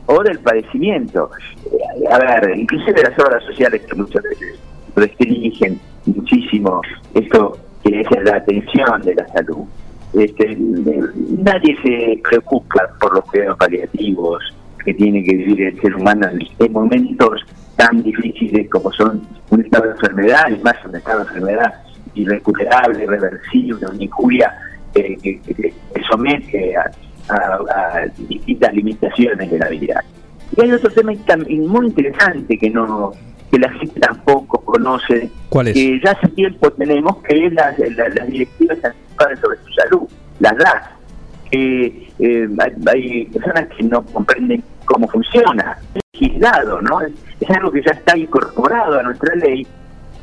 o 0.06 0.22
del 0.22 0.38
padecimiento. 0.41 1.32
Eh, 1.65 2.08
a 2.08 2.20
ver, 2.20 2.56
inclusive 2.56 3.01
las 3.01 3.18
obras 3.18 3.44
sociales 3.46 3.82
que 3.82 3.96
muchas 3.96 4.22
veces 4.22 4.60
restringen 4.96 5.80
muchísimo 6.06 6.82
esto 7.15 7.58
que 7.84 8.01
es 8.01 8.08
la 8.24 8.36
atención 8.36 9.01
de 9.01 9.15
la 9.15 9.27
salud. 9.30 9.65
Este, 10.13 10.56
nadie 10.56 11.75
se 11.82 12.22
preocupa 12.30 12.88
por 13.00 13.15
los 13.15 13.25
cuidados 13.25 13.58
paliativos 13.58 14.53
que 14.86 14.94
tiene 14.94 15.24
que 15.24 15.36
vivir 15.36 15.62
el 15.63 15.82
ser 15.82 15.96
humano 15.96 16.27
en 16.60 16.72
momentos 16.72 17.41
tan 17.81 18.03
difíciles 18.03 18.69
como 18.69 18.91
son 18.91 19.27
un 19.50 19.61
estado 19.61 19.85
de 19.85 19.91
enfermedad, 19.93 20.50
y 20.50 20.61
más 20.61 20.75
un 20.85 20.95
estado 20.95 21.23
de 21.23 21.29
enfermedad 21.29 21.73
irrecuperable, 22.13 23.03
irreversible, 23.03 23.88
una 23.91 24.03
injuria 24.03 24.53
que, 24.93 25.17
que, 25.17 25.73
somete 26.07 26.75
a, 26.75 26.91
distintas 28.29 28.73
limitaciones 28.75 29.50
de 29.50 29.57
la 29.57 29.69
vida. 29.69 30.03
Y 30.55 30.61
hay 30.61 30.71
otro 30.73 30.91
tema 30.91 31.11
muy 31.47 31.88
interesante 31.88 32.57
que 32.57 32.69
no 32.69 33.13
que 33.50 33.59
la 33.59 33.69
gente 33.71 34.00
tampoco 34.00 34.61
conoce, 34.63 35.29
que 35.73 36.01
ya 36.03 36.11
hace 36.11 36.27
tiempo 36.29 36.71
tenemos, 36.71 37.17
que 37.23 37.47
es 37.47 37.53
las, 37.53 37.77
las, 37.79 38.27
directivas 38.27 38.77
anticipadas 38.83 39.39
sobre 39.39 39.57
su 39.57 39.73
salud, 39.73 40.07
las 40.39 40.57
DAS. 40.57 40.83
Que 41.50 42.09
eh, 42.19 42.47
hay, 42.85 43.25
personas 43.25 43.67
que 43.75 43.83
no 43.83 44.05
comprenden 44.05 44.63
cómo 44.85 45.07
funciona, 45.09 45.77
legislado, 46.21 46.81
¿no? 46.81 47.01
Es, 47.01 47.49
algo 47.49 47.71
que 47.71 47.81
ya 47.81 47.91
está 47.91 48.17
incorporado 48.17 48.99
a 48.99 49.03
nuestra 49.03 49.35
ley, 49.35 49.65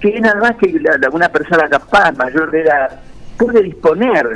que 0.00 0.20
nada 0.20 0.40
más 0.40 0.56
que 0.56 0.72
la, 0.80 1.10
una 1.10 1.28
persona 1.28 1.68
capaz, 1.68 2.12
mayor 2.12 2.50
de 2.50 2.62
edad, 2.62 3.00
puede 3.36 3.62
disponer 3.62 4.26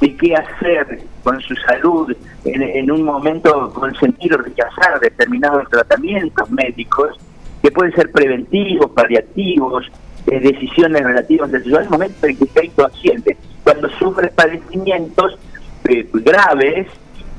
de 0.00 0.16
qué 0.16 0.36
hacer 0.36 1.00
con 1.24 1.40
su 1.40 1.54
salud 1.56 2.14
en, 2.44 2.90
un 2.90 3.02
momento 3.02 3.72
consentir 3.72 4.34
o 4.34 4.38
rechazar 4.38 5.00
determinados 5.00 5.68
tratamientos 5.68 6.48
médicos 6.50 7.18
que 7.62 7.70
pueden 7.72 7.92
ser 7.94 8.12
preventivos, 8.12 8.90
paliativos, 8.92 9.90
decisiones 10.26 11.02
relativas 11.02 11.52
al 11.52 11.62
el 11.64 11.88
momento 11.88 12.26
en 12.26 12.36
que 12.36 12.44
está 12.44 12.64
inconsciente, 12.64 13.36
cuando 13.64 13.88
sufre 13.90 14.28
padecimientos 14.28 15.38
eh, 15.88 16.08
graves 16.12 16.86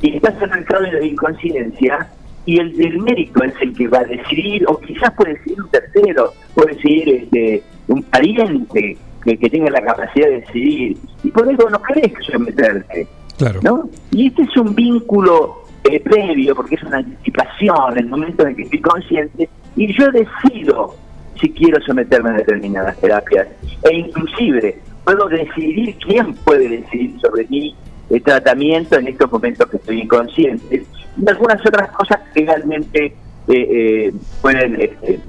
y 0.02 0.16
estás 0.16 0.42
en 0.42 0.54
el 0.54 0.60
estado 0.60 0.84
de 0.84 1.08
inconsciencia 1.08 2.10
y 2.50 2.58
el, 2.58 2.76
del 2.76 2.98
médico 2.98 3.44
es 3.44 3.54
el 3.62 3.74
que 3.76 3.88
va 3.88 4.00
a 4.00 4.06
decidir, 4.06 4.66
o 4.68 4.80
quizás 4.80 5.14
puede 5.14 5.38
ser 5.44 5.62
un 5.62 5.70
tercero, 5.70 6.34
puede 6.56 6.74
ser 6.82 7.08
este, 7.08 7.62
un 7.88 8.02
pariente 8.02 8.98
que, 9.24 9.38
que 9.38 9.50
tenga 9.52 9.70
la 9.70 9.84
capacidad 9.84 10.28
de 10.28 10.42
decidir, 10.42 10.98
y 11.24 11.30
por 11.30 11.48
eso 11.48 11.70
no 11.70 11.80
querés 11.84 12.12
someterte. 12.26 13.08
Claro. 13.38 13.60
¿no? 13.62 13.90
Y 14.10 14.28
este 14.28 14.42
es 14.42 14.58
un 14.58 14.74
vínculo 14.74 15.64
eh, 15.84 16.00
previo, 16.00 16.56
porque 16.56 16.74
es 16.74 16.82
una 16.82 16.98
anticipación, 16.98 17.98
el 18.00 18.08
momento 18.08 18.48
en 18.48 18.56
que 18.56 18.64
estoy 18.64 18.82
consciente, 18.82 19.48
y 19.76 19.96
yo 19.96 20.10
decido 20.10 20.96
si 21.40 21.52
quiero 21.52 21.80
someterme 21.86 22.32
a 22.32 22.34
determinadas 22.34 22.98
terapias, 22.98 23.48
e 23.84 23.96
inclusive 23.96 24.82
puedo 25.06 25.30
decidir 25.30 25.96
quién 26.04 26.34
puede 26.34 26.68
decidir 26.68 27.16
sobre 27.22 27.46
mí 27.48 27.76
tratamiento 28.24 28.98
en 28.98 29.08
estos 29.08 29.32
momentos 29.32 29.70
que 29.70 29.78
estoy 29.78 30.02
inconsciente, 30.02 30.84
y 31.18 31.30
algunas 31.30 31.66
otras 31.66 31.92
cosas 31.92 32.20
que 32.34 32.46
realmente 32.46 33.06
eh, 33.06 33.14
eh, 33.48 34.14
pueden 34.42 34.80
este, 34.82 35.20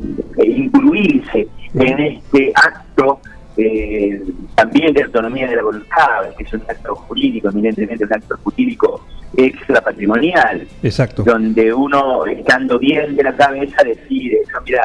incluirse 0.44 1.48
en 1.74 2.00
este 2.00 2.52
acto 2.54 3.20
eh, 3.56 4.22
también 4.54 4.92
de 4.92 5.02
autonomía 5.02 5.48
de 5.48 5.56
la 5.56 5.62
voluntad, 5.62 6.34
que 6.36 6.44
es 6.44 6.52
un 6.52 6.62
acto 6.68 6.94
jurídico, 6.94 7.48
evidentemente 7.48 8.04
un 8.04 8.12
acto 8.12 8.36
jurídico 8.44 9.04
extrapatrimonial, 9.36 10.66
Exacto. 10.82 11.22
donde 11.22 11.72
uno, 11.72 12.26
estando 12.26 12.78
bien 12.78 13.16
de 13.16 13.22
la 13.22 13.34
cabeza, 13.34 13.82
decide, 13.84 14.40
no, 14.52 14.60
mira, 14.62 14.82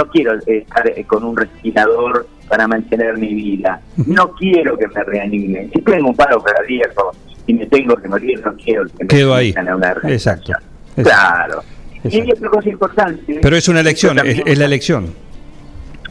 no 0.00 0.10
quiero 0.10 0.34
estar 0.46 1.06
con 1.06 1.24
un 1.24 1.36
respirador 1.36 2.26
para 2.48 2.66
mantener 2.66 3.18
mi 3.18 3.34
vida, 3.34 3.80
no 4.06 4.32
quiero 4.32 4.76
que 4.76 4.88
me 4.88 5.04
reanime, 5.04 5.68
si 5.72 5.82
tengo 5.82 6.08
un 6.08 6.16
paro 6.16 6.42
cardíaco 6.42 7.12
y 7.46 7.54
me 7.54 7.66
tengo 7.66 7.94
que 7.96 8.08
morir, 8.08 8.40
no 8.44 8.54
quiero 8.56 8.86
que 8.86 9.04
me 9.04 9.06
Quedo 9.06 9.34
ahí. 9.34 9.54
a 9.56 9.76
una 9.76 9.94
Exacto. 10.04 10.52
Claro. 10.96 11.62
Y 12.04 12.20
hay 12.20 12.32
otra 12.32 12.48
cosa 12.48 12.68
importante. 12.68 13.38
Pero 13.42 13.56
es 13.56 13.68
una 13.68 13.80
elección, 13.80 14.18
es, 14.24 14.58
la 14.58 14.64
elección. 14.64 15.12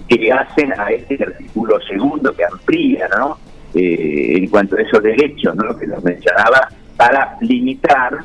que 0.08 0.32
hacen 0.32 0.72
a 0.80 0.90
este 0.90 1.24
artículo 1.24 1.82
segundo 1.82 2.32
que 2.34 2.46
amplía 2.46 3.10
¿no? 3.18 3.40
Eh, 3.74 4.38
en 4.38 4.48
cuanto 4.48 4.78
a 4.78 4.82
esos 4.82 5.01
derechos 5.01 5.56
¿no? 5.56 5.75
que 5.78 5.88
los 5.88 6.04
mencionaba 6.04 6.70
para 7.01 7.36
limitar 7.41 8.20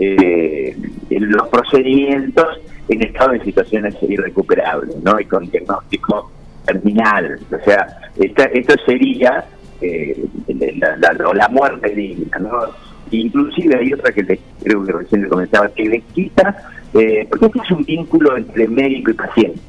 eh, 0.00 0.76
los 1.10 1.46
procedimientos 1.46 2.58
en 2.88 3.02
estado 3.04 3.34
de 3.34 3.44
situaciones 3.44 3.94
irrecuperables 4.02 4.96
¿no? 4.96 5.20
y 5.20 5.26
con 5.26 5.48
diagnóstico 5.48 6.32
terminal. 6.64 7.38
O 7.52 7.64
sea, 7.64 7.86
esto 8.18 8.74
sería 8.84 9.44
eh, 9.80 10.24
la, 10.76 11.48
muerte 11.50 11.94
digna. 11.94 12.36
¿no? 12.40 12.50
Inclusive 13.12 13.78
hay 13.78 13.92
otra 13.92 14.10
que 14.12 14.24
le, 14.24 14.40
creo 14.60 14.84
que 14.84 14.92
recién 14.92 15.22
le 15.22 15.28
comentaba, 15.28 15.68
que 15.68 15.84
le 15.84 16.00
quita 16.12 16.56
eh, 16.94 17.28
porque 17.30 17.46
este 17.46 17.60
es 17.60 17.70
un 17.70 17.84
vínculo 17.84 18.36
entre 18.36 18.66
médico 18.66 19.12
y 19.12 19.14
paciente. 19.14 19.60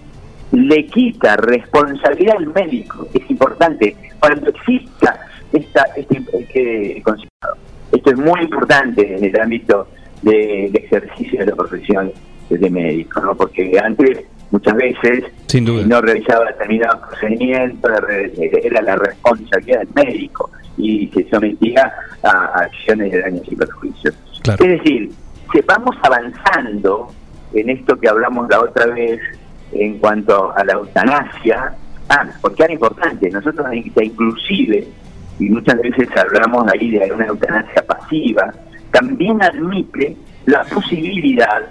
Le 0.51 0.83
quita 0.87 1.35
responsabilidad 1.37 2.37
al 2.37 2.47
médico, 2.47 3.07
es 3.13 3.29
importante, 3.29 3.95
cuando 4.19 4.49
exista 4.49 5.27
esta, 5.53 5.83
este, 5.95 6.23
este 6.39 7.03
Esto 7.91 8.11
es 8.11 8.17
muy 8.17 8.41
importante 8.41 9.15
en 9.15 9.23
el 9.23 9.39
ámbito 9.39 9.87
del 10.21 10.75
ejercicio 10.75 11.39
de 11.39 11.45
la 11.45 11.55
profesión 11.55 12.11
de 12.49 12.69
médico, 12.69 13.21
¿no? 13.21 13.35
porque 13.35 13.77
antes 13.83 14.23
muchas 14.51 14.75
veces 14.75 15.25
Sin 15.47 15.65
no 15.87 16.01
realizaba 16.01 16.45
determinados 16.45 17.07
procedimientos, 17.07 17.91
era 18.63 18.81
la 18.81 18.95
responsabilidad 18.95 19.79
del 19.79 20.05
médico 20.05 20.49
y 20.77 21.07
se 21.07 21.27
sometía 21.29 21.91
a 22.23 22.29
acciones 22.59 23.11
de 23.11 23.21
daños 23.21 23.43
y 23.49 23.55
perjuicios. 23.55 24.15
Es 24.47 24.57
decir, 24.57 25.11
que 25.51 25.61
vamos 25.61 25.95
avanzando 26.01 27.09
en 27.53 27.69
esto 27.69 27.97
que 27.99 28.07
hablamos 28.07 28.47
la 28.49 28.61
otra 28.61 28.85
vez 28.87 29.19
en 29.71 29.97
cuanto 29.97 30.55
a 30.55 30.63
la 30.63 30.73
eutanasia, 30.73 31.73
ah, 32.09 32.25
porque 32.41 32.63
era 32.63 32.73
importante, 32.73 33.29
nosotros 33.29 33.67
inclusive, 33.73 34.87
y 35.39 35.49
muchas 35.49 35.79
veces 35.81 36.09
hablamos 36.15 36.67
ahí 36.71 36.91
de 36.91 37.11
una 37.11 37.25
eutanasia 37.25 37.85
pasiva, 37.85 38.53
también 38.91 39.41
admite 39.41 40.15
la 40.45 40.63
posibilidad 40.63 41.63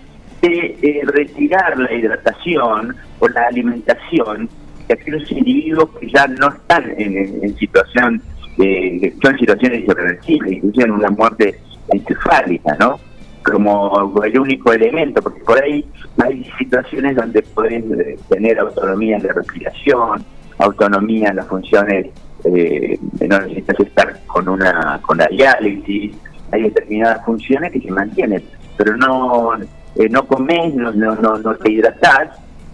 de 0.42 0.76
eh, 0.82 1.00
retirar 1.04 1.78
la 1.78 1.92
hidratación 1.92 2.94
o 3.18 3.28
la 3.28 3.46
alimentación 3.48 4.48
de 4.86 4.94
aquellos 4.94 5.30
individuos 5.32 5.90
que 5.98 6.10
ya 6.10 6.26
no 6.26 6.48
están 6.48 6.92
en, 6.96 7.56
situación, 7.56 8.22
de, 8.58 9.14
son 9.22 9.38
situaciones 9.38 9.82
irreversibles, 9.84 10.52
incluso 10.52 10.82
en 10.82 10.90
una 10.92 11.10
muerte 11.10 11.58
encefálica, 11.88 12.76
¿no? 12.78 13.00
como 13.42 14.22
el 14.24 14.38
único 14.38 14.72
elemento, 14.72 15.22
porque 15.22 15.40
por 15.40 15.62
ahí 15.62 15.84
hay 16.22 16.44
situaciones 16.58 17.14
donde 17.14 17.42
pueden 17.42 18.00
eh, 18.00 18.16
tener 18.28 18.58
autonomía 18.58 19.16
en 19.16 19.22
la 19.22 19.32
respiración, 19.32 20.24
autonomía 20.58 21.28
en 21.28 21.36
las 21.36 21.46
funciones, 21.46 22.08
eh, 22.54 22.98
no 23.28 23.40
necesitas 23.40 23.80
estar 23.80 24.20
con 24.26 24.48
una 24.48 25.00
con 25.02 25.18
la 25.18 25.26
diálisis, 25.26 26.16
hay 26.52 26.62
determinadas 26.62 27.24
funciones 27.24 27.72
que 27.72 27.80
se 27.80 27.90
mantienen, 27.90 28.42
pero 28.76 28.96
no 28.96 29.54
eh, 29.96 30.08
no 30.10 30.26
comes, 30.26 30.74
no, 30.74 30.92
no, 30.92 31.14
no, 31.14 31.54
te 31.56 31.72
hidratás, 31.72 32.28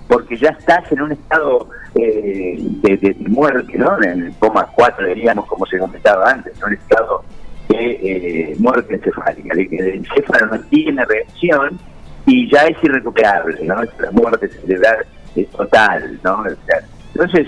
porque 0.09 0.37
ya 0.37 0.49
estás 0.49 0.91
en 0.91 1.03
un 1.03 1.13
estado 1.13 1.69
eh, 1.95 2.59
de, 2.59 3.17
muerte, 3.29 3.79
¿no? 3.79 4.03
En 4.03 4.25
el 4.25 4.33
coma 4.39 4.67
4, 4.75 5.07
diríamos, 5.07 5.47
como 5.47 5.65
se 5.67 5.79
comentaba 5.79 6.31
antes, 6.31 6.53
en 6.59 6.65
un 6.65 6.73
estado 6.75 7.25
de 7.69 7.91
eh, 8.03 8.57
muerte 8.59 8.95
encefálica, 8.95 9.55
el 9.55 9.71
encéfalo 9.71 10.47
no 10.47 10.61
tiene 10.63 11.05
reacción 11.05 11.79
y 12.27 12.51
ya 12.51 12.67
es 12.67 12.77
irrecuperable, 12.83 13.65
¿no? 13.65 13.77
La 14.01 14.11
muerte 14.11 14.49
cerebral 14.49 15.07
es 15.37 15.49
total, 15.51 16.19
¿no? 16.25 16.45
entonces, 17.15 17.47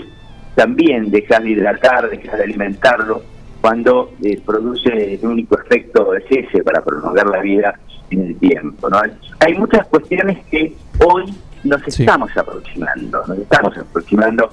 también 0.55 1.11
dejar 1.11 1.43
de 1.43 1.51
hidratar, 1.51 2.09
dejar 2.09 2.37
de 2.37 2.43
alimentarlo, 2.43 3.21
cuando 3.61 4.11
eh, 4.23 4.39
produce 4.45 5.15
el 5.15 5.25
único 5.25 5.59
efecto 5.59 6.13
es 6.13 6.23
ese 6.29 6.63
para 6.63 6.83
prolongar 6.83 7.27
la 7.27 7.41
vida 7.41 7.79
en 8.11 8.27
el 8.27 8.35
tiempo, 8.37 8.89
¿no? 8.89 9.01
Hay 9.39 9.53
muchas 9.55 9.87
cuestiones 9.87 10.45
que 10.51 10.75
hoy 11.03 11.33
nos 11.63 11.85
estamos 11.87 12.29
aproximando, 12.37 13.25
nos 13.27 13.39
estamos 13.39 13.77
aproximando, 13.77 14.49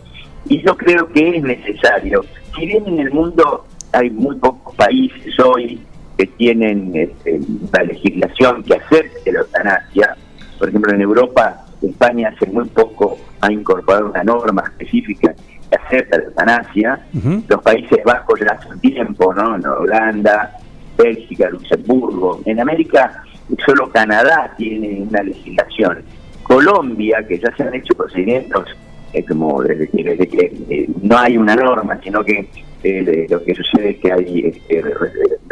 y 0.46 0.62
yo 0.62 0.76
creo 0.76 1.06
que 1.08 1.36
es 1.36 1.42
necesario, 1.42 2.24
si 2.56 2.66
bien 2.66 2.86
en 2.86 3.00
el 3.00 3.12
mundo 3.12 3.66
hay 3.92 4.10
muy 4.10 4.36
pocos 4.36 4.74
países 4.74 5.38
hoy 5.40 5.80
que 6.16 6.26
tienen 6.26 6.92
este, 6.94 7.40
la 7.72 7.84
legislación 7.84 8.62
que 8.62 8.74
acepte 8.74 9.32
la 9.32 9.40
eutanasia. 9.40 10.16
Por 10.58 10.68
ejemplo, 10.68 10.94
en 10.94 11.00
Europa, 11.00 11.66
España 11.82 12.32
hace 12.34 12.46
muy 12.46 12.66
poco 12.68 13.18
ha 13.40 13.52
incorporado 13.52 14.06
una 14.06 14.22
norma 14.22 14.62
específica 14.62 15.34
acepta 15.76 16.18
la 16.18 16.24
eutanasia. 16.24 17.00
Los 17.48 17.62
Países 17.62 17.98
Bajos 18.04 18.40
ya 18.40 18.52
hace 18.52 18.76
tiempo, 18.80 19.32
¿no? 19.34 19.56
En 19.56 19.66
Holanda, 19.66 20.56
Bélgica, 20.96 21.48
Luxemburgo. 21.50 22.40
En 22.44 22.60
América 22.60 23.24
solo 23.64 23.90
Canadá 23.90 24.52
tiene 24.56 25.02
una 25.08 25.22
legislación. 25.22 26.02
Colombia, 26.42 27.24
que 27.26 27.38
ya 27.38 27.54
se 27.56 27.62
han 27.62 27.74
hecho 27.74 27.94
procedimientos 27.94 28.68
eh, 29.12 29.24
como 29.24 29.62
desde, 29.62 29.88
que 29.88 30.52
eh, 30.70 30.88
no 31.02 31.18
hay 31.18 31.36
una 31.36 31.54
norma, 31.54 31.98
sino 32.02 32.24
que 32.24 32.48
eh, 32.82 33.26
lo 33.28 33.42
que 33.44 33.54
sucede 33.54 33.90
es 33.90 33.96
que 33.98 34.12
hay 34.12 34.46
este, 34.46 34.82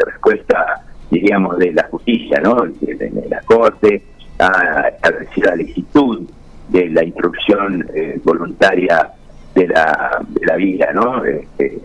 respuesta, 0.05 0.83
diríamos, 1.09 1.57
de 1.59 1.71
la 1.73 1.83
justicia, 1.83 2.39
¿no? 2.41 2.65
De, 2.81 3.11
la 3.29 3.41
Corte, 3.41 4.01
a 4.39 4.89
establecer 4.89 5.45
la 5.45 5.55
licitud 5.55 6.27
de 6.69 6.89
la 6.89 7.03
interrupción 7.03 7.85
voluntaria 8.23 9.11
de 9.55 9.67
la, 9.67 10.55
vida, 10.57 10.91
¿no? 10.93 11.23
Este, 11.25 11.79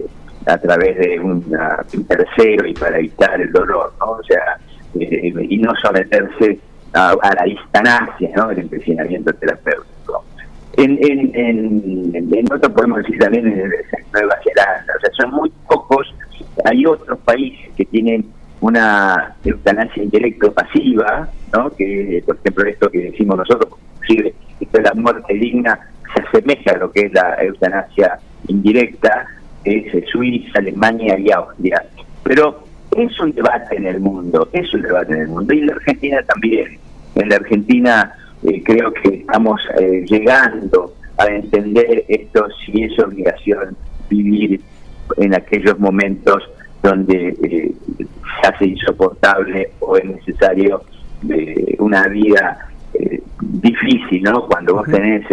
a 0.47 0.59
través 0.59 0.97
de 0.99 1.19
un 1.21 1.43
tercero 2.07 2.67
y 2.67 2.75
para 2.75 2.99
evitar 2.99 3.41
el 3.41 3.51
dolor, 3.53 3.93
¿no? 3.99 4.13
O 4.13 4.23
sea, 4.23 4.59
y 4.95 5.59
no 5.59 5.75
someterse 5.83 6.59
a, 6.97 7.35
la 7.35 7.45
distancia, 7.45 8.31
¿no? 8.37 8.51
El 8.51 8.61
empecinamiento 8.61 9.33
terapéutico. 9.35 10.25
En, 10.77 10.99
en, 11.01 12.13
en, 12.15 12.53
otro 12.53 12.73
podemos 12.73 12.99
decir 12.99 13.19
también 13.19 13.47
en 13.47 13.73
Nueva 14.13 14.37
Zelanda, 14.45 14.95
o 14.97 15.01
sea, 15.01 15.11
son 15.19 15.31
muy 15.31 15.51
pocos, 15.69 16.15
hay 16.65 16.85
otros 16.85 17.19
países 17.21 17.71
que 17.77 17.85
tienen 17.87 18.27
una 18.61 19.35
eutanasia 19.45 20.03
indirecta 20.03 20.51
pasiva, 20.51 21.29
¿no? 21.55 21.71
que 21.71 22.23
por 22.27 22.37
ejemplo 22.37 22.69
esto 22.69 22.91
que 22.91 23.11
decimos 23.11 23.39
nosotros, 23.39 23.73
inclusive 23.95 24.35
esto 24.61 24.79
de 24.79 24.85
la 24.85 24.95
muerte 24.95 25.35
digna, 25.35 25.81
asemeja 26.27 26.73
a 26.73 26.79
lo 26.79 26.91
que 26.93 27.07
es 27.07 27.13
la 27.13 27.37
eutanasia 27.43 28.19
indirecta, 28.49 29.27
es 29.65 30.09
Suiza, 30.11 30.59
Alemania 30.59 31.19
y 31.19 31.31
Austria. 31.31 31.85
Pero 32.23 32.65
es 32.97 33.21
un 33.21 33.33
debate 33.33 33.77
en 33.77 33.87
el 33.87 34.01
mundo, 34.01 34.49
es 34.53 34.73
un 34.73 34.83
debate 34.83 35.13
en 35.13 35.23
el 35.23 35.29
mundo, 35.29 35.53
y 35.53 35.61
en 35.61 35.67
la 35.67 35.75
Argentina 35.75 36.23
también. 36.23 36.79
En 37.15 37.29
la 37.29 37.37
Argentina 37.37 38.15
eh, 38.43 38.63
creo 38.63 38.93
que 38.93 39.17
estamos 39.17 39.61
eh, 39.79 40.05
llegando 40.07 40.95
a 41.19 41.27
entender 41.27 42.05
esto 42.09 42.47
si 42.65 42.85
es 42.85 42.99
obligación 42.99 43.77
vivir 44.09 44.61
en 45.17 45.35
aquellos 45.35 45.79
momentos 45.79 46.43
donde 46.83 47.37
eh, 47.43 47.73
se 47.99 48.49
hace 48.49 48.67
insoportable 48.67 49.71
o 49.81 49.97
es 49.97 50.05
necesario 50.05 50.83
una 51.79 52.07
vida 52.09 52.69
difícil, 53.41 54.23
¿no? 54.23 54.47
Cuando 54.47 54.75
vos 54.75 54.87
tenés, 54.87 55.25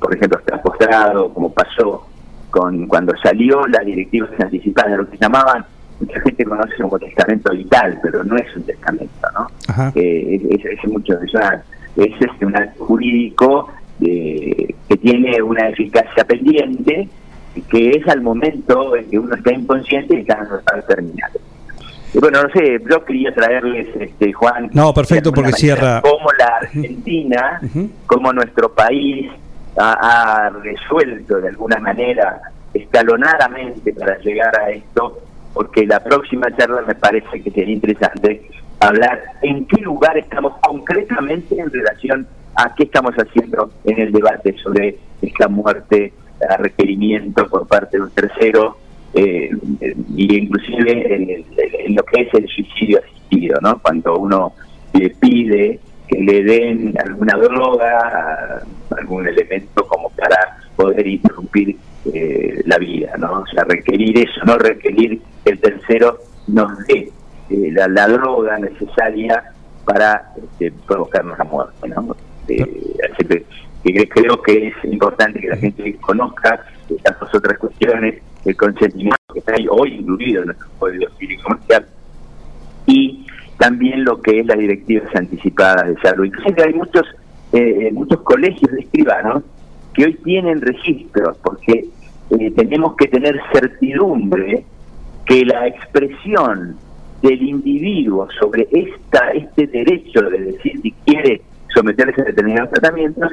por 0.00 0.14
ejemplo, 0.14 0.38
estás 0.38 0.60
postrado, 0.60 1.32
como 1.32 1.52
pasó 1.52 2.06
con 2.50 2.86
cuando 2.86 3.14
salió 3.22 3.66
la 3.66 3.80
directiva 3.80 4.28
anticipada, 4.38 4.96
lo 4.96 5.08
que 5.08 5.18
llamaban 5.18 5.64
mucha 6.00 6.20
gente 6.20 6.44
conoce 6.44 6.74
como 6.80 6.98
testamento 6.98 7.52
vital, 7.52 7.98
pero 8.02 8.24
no 8.24 8.36
es 8.36 8.56
un 8.56 8.62
testamento, 8.62 9.28
¿no? 9.34 9.48
Eh, 9.94 10.40
es, 10.50 10.64
es, 10.64 10.90
mucho, 10.90 11.14
es, 11.20 11.32
es 11.96 12.12
este, 12.20 12.46
un 12.46 12.56
acto 12.56 12.84
jurídico 12.84 13.68
que 14.00 14.96
tiene 15.02 15.42
una 15.42 15.68
eficacia 15.68 16.24
pendiente, 16.24 17.08
que 17.68 17.90
es 17.90 18.06
al 18.06 18.20
momento 18.20 18.94
en 18.94 19.10
que 19.10 19.18
uno 19.18 19.34
está 19.34 19.52
inconsciente 19.52 20.14
y 20.14 20.20
está 20.20 20.38
en 20.74 20.82
terminal. 20.86 21.32
Y 22.14 22.18
bueno, 22.18 22.42
no 22.42 22.48
sé, 22.50 22.78
yo 22.90 23.04
quería 23.04 23.34
traerles, 23.34 23.86
este, 24.00 24.32
Juan. 24.32 24.70
No, 24.72 24.94
perfecto, 24.94 25.32
porque 25.32 25.52
cierra. 25.52 26.00
Cómo 26.00 26.28
la 26.38 26.56
Argentina, 26.62 27.60
como 28.06 28.32
nuestro 28.32 28.72
país 28.72 29.30
ha, 29.76 30.46
ha 30.46 30.50
resuelto 30.50 31.40
de 31.40 31.48
alguna 31.48 31.78
manera 31.78 32.40
escalonadamente 32.74 33.92
para 33.94 34.18
llegar 34.18 34.58
a 34.58 34.70
esto 34.70 35.22
porque 35.58 35.86
la 35.86 35.98
próxima 36.00 36.54
charla 36.56 36.82
me 36.82 36.94
parece 36.94 37.42
que 37.42 37.50
sería 37.50 37.74
interesante 37.74 38.48
hablar 38.80 39.20
en 39.42 39.66
qué 39.66 39.80
lugar 39.80 40.16
estamos 40.16 40.52
concretamente 40.60 41.58
en 41.58 41.70
relación 41.70 42.28
a 42.54 42.74
qué 42.74 42.84
estamos 42.84 43.12
haciendo 43.14 43.70
en 43.84 44.00
el 44.00 44.12
debate 44.12 44.54
sobre 44.62 44.98
esta 45.20 45.48
muerte 45.48 46.12
a 46.48 46.56
requerimiento 46.58 47.48
por 47.48 47.66
parte 47.66 47.96
de 47.96 48.04
un 48.04 48.10
tercero 48.10 48.76
eh, 49.14 49.50
y 50.16 50.38
inclusive 50.38 51.14
en, 51.14 51.94
lo 51.94 52.02
que 52.04 52.22
es 52.22 52.34
el 52.34 52.48
suicidio 52.48 53.00
asistido, 53.00 53.58
¿no? 53.62 53.78
Cuando 53.80 54.18
uno 54.18 54.52
le 54.92 55.10
pide 55.10 55.80
que 56.06 56.18
le 56.20 56.42
den 56.42 56.94
alguna 57.04 57.36
droga, 57.36 58.62
algún 58.96 59.28
elemento 59.28 59.86
como 59.86 60.10
para 60.10 60.58
poder 60.76 61.06
interrumpir 61.06 61.76
eh, 62.12 62.62
la 62.64 62.78
vida, 62.78 63.14
¿no? 63.18 63.40
O 63.40 63.46
sea, 63.46 63.64
requerir 63.64 64.18
eso, 64.18 64.40
no 64.46 64.56
requerir 64.56 65.20
que 65.44 65.50
el 65.52 65.60
tercero 65.60 66.18
nos 66.46 66.78
dé 66.86 67.10
eh, 67.50 67.72
la, 67.72 68.08
droga 68.08 68.58
necesaria 68.58 69.42
para 69.84 70.32
este, 70.36 70.72
provocarnos 70.86 71.38
la 71.38 71.44
muerte, 71.44 71.88
¿no? 71.88 72.16
Eh, 72.48 73.44
que, 73.82 74.08
creo 74.08 74.40
que 74.42 74.68
es 74.68 74.74
importante 74.84 75.40
que 75.40 75.48
la 75.48 75.56
gente 75.56 75.96
conozca 75.96 76.64
estas 76.88 77.34
otras 77.34 77.58
cuestiones, 77.58 78.22
el 78.50 78.56
consentimiento 78.56 79.16
que 79.32 79.40
está 79.40 79.54
ahí 79.54 79.66
hoy 79.70 79.94
incluido 79.94 80.40
en 80.40 80.46
nuestro 80.46 80.68
código 80.78 81.10
civil 81.18 81.42
comercial 81.42 81.86
y 82.86 83.26
también 83.58 84.04
lo 84.04 84.20
que 84.20 84.40
es 84.40 84.46
las 84.46 84.58
directivas 84.58 85.14
anticipadas 85.14 85.88
de 85.88 86.00
salud. 86.00 86.24
Inclusive 86.24 86.62
hay 86.62 86.74
muchos 86.74 87.06
muchos 87.92 88.20
colegios 88.20 88.70
de 88.72 88.80
escribanos 88.80 89.42
que 89.94 90.04
hoy 90.04 90.14
tienen 90.22 90.60
registros, 90.60 91.36
porque 91.42 91.86
eh, 92.30 92.50
tenemos 92.52 92.94
que 92.96 93.08
tener 93.08 93.40
certidumbre 93.52 94.64
que 95.24 95.44
la 95.44 95.66
expresión 95.66 96.76
del 97.22 97.42
individuo 97.42 98.28
sobre 98.38 98.68
esta 98.70 99.30
este 99.30 99.66
derecho 99.66 100.22
de 100.22 100.38
decir 100.38 100.80
si 100.80 100.92
quiere 101.04 101.42
someterse 101.74 102.22
a 102.22 102.26
determinados 102.26 102.70
tratamientos 102.70 103.32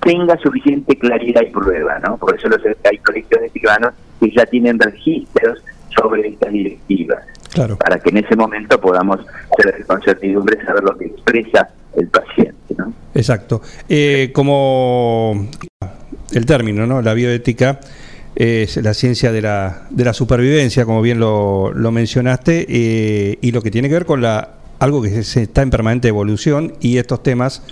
tenga 0.00 0.36
suficiente 0.38 0.96
claridad 0.96 1.42
y 1.42 1.50
prueba, 1.50 1.98
¿no? 1.98 2.16
Por 2.16 2.36
eso 2.36 2.48
los, 2.48 2.60
hay 2.90 2.98
colegios 2.98 3.40
de 3.40 3.46
escribanos 3.46 3.92
que 4.20 4.30
ya 4.30 4.46
tienen 4.46 4.78
registros 4.78 5.62
sobre 5.94 6.28
estas 6.28 6.52
directivas, 6.52 7.24
claro. 7.52 7.76
para 7.76 7.98
que 7.98 8.10
en 8.10 8.18
ese 8.18 8.36
momento 8.36 8.80
podamos 8.80 9.20
con 9.86 10.02
certidumbre 10.02 10.62
saber 10.64 10.84
lo 10.84 10.96
que 10.96 11.06
expresa 11.06 11.68
el 11.96 12.08
paciente, 12.08 12.74
¿no? 12.76 12.92
Exacto. 13.14 13.62
Eh, 13.88 14.30
como 14.32 15.48
el 16.32 16.46
término, 16.46 16.86
¿no? 16.86 17.00
La 17.00 17.14
bioética 17.14 17.80
es 18.34 18.76
la 18.76 18.92
ciencia 18.92 19.32
de 19.32 19.40
la, 19.40 19.86
de 19.88 20.04
la 20.04 20.12
supervivencia, 20.12 20.84
como 20.84 21.00
bien 21.00 21.18
lo, 21.18 21.72
lo 21.72 21.90
mencionaste, 21.90 22.66
eh, 22.68 23.38
y 23.40 23.52
lo 23.52 23.62
que 23.62 23.70
tiene 23.70 23.88
que 23.88 23.94
ver 23.94 24.04
con 24.04 24.20
la 24.20 24.50
algo 24.78 25.02
que 25.02 25.22
se, 25.22 25.42
está 25.42 25.62
en 25.62 25.70
permanente 25.70 26.08
evolución 26.08 26.74
y 26.80 26.98
estos 26.98 27.22
temas 27.22 27.62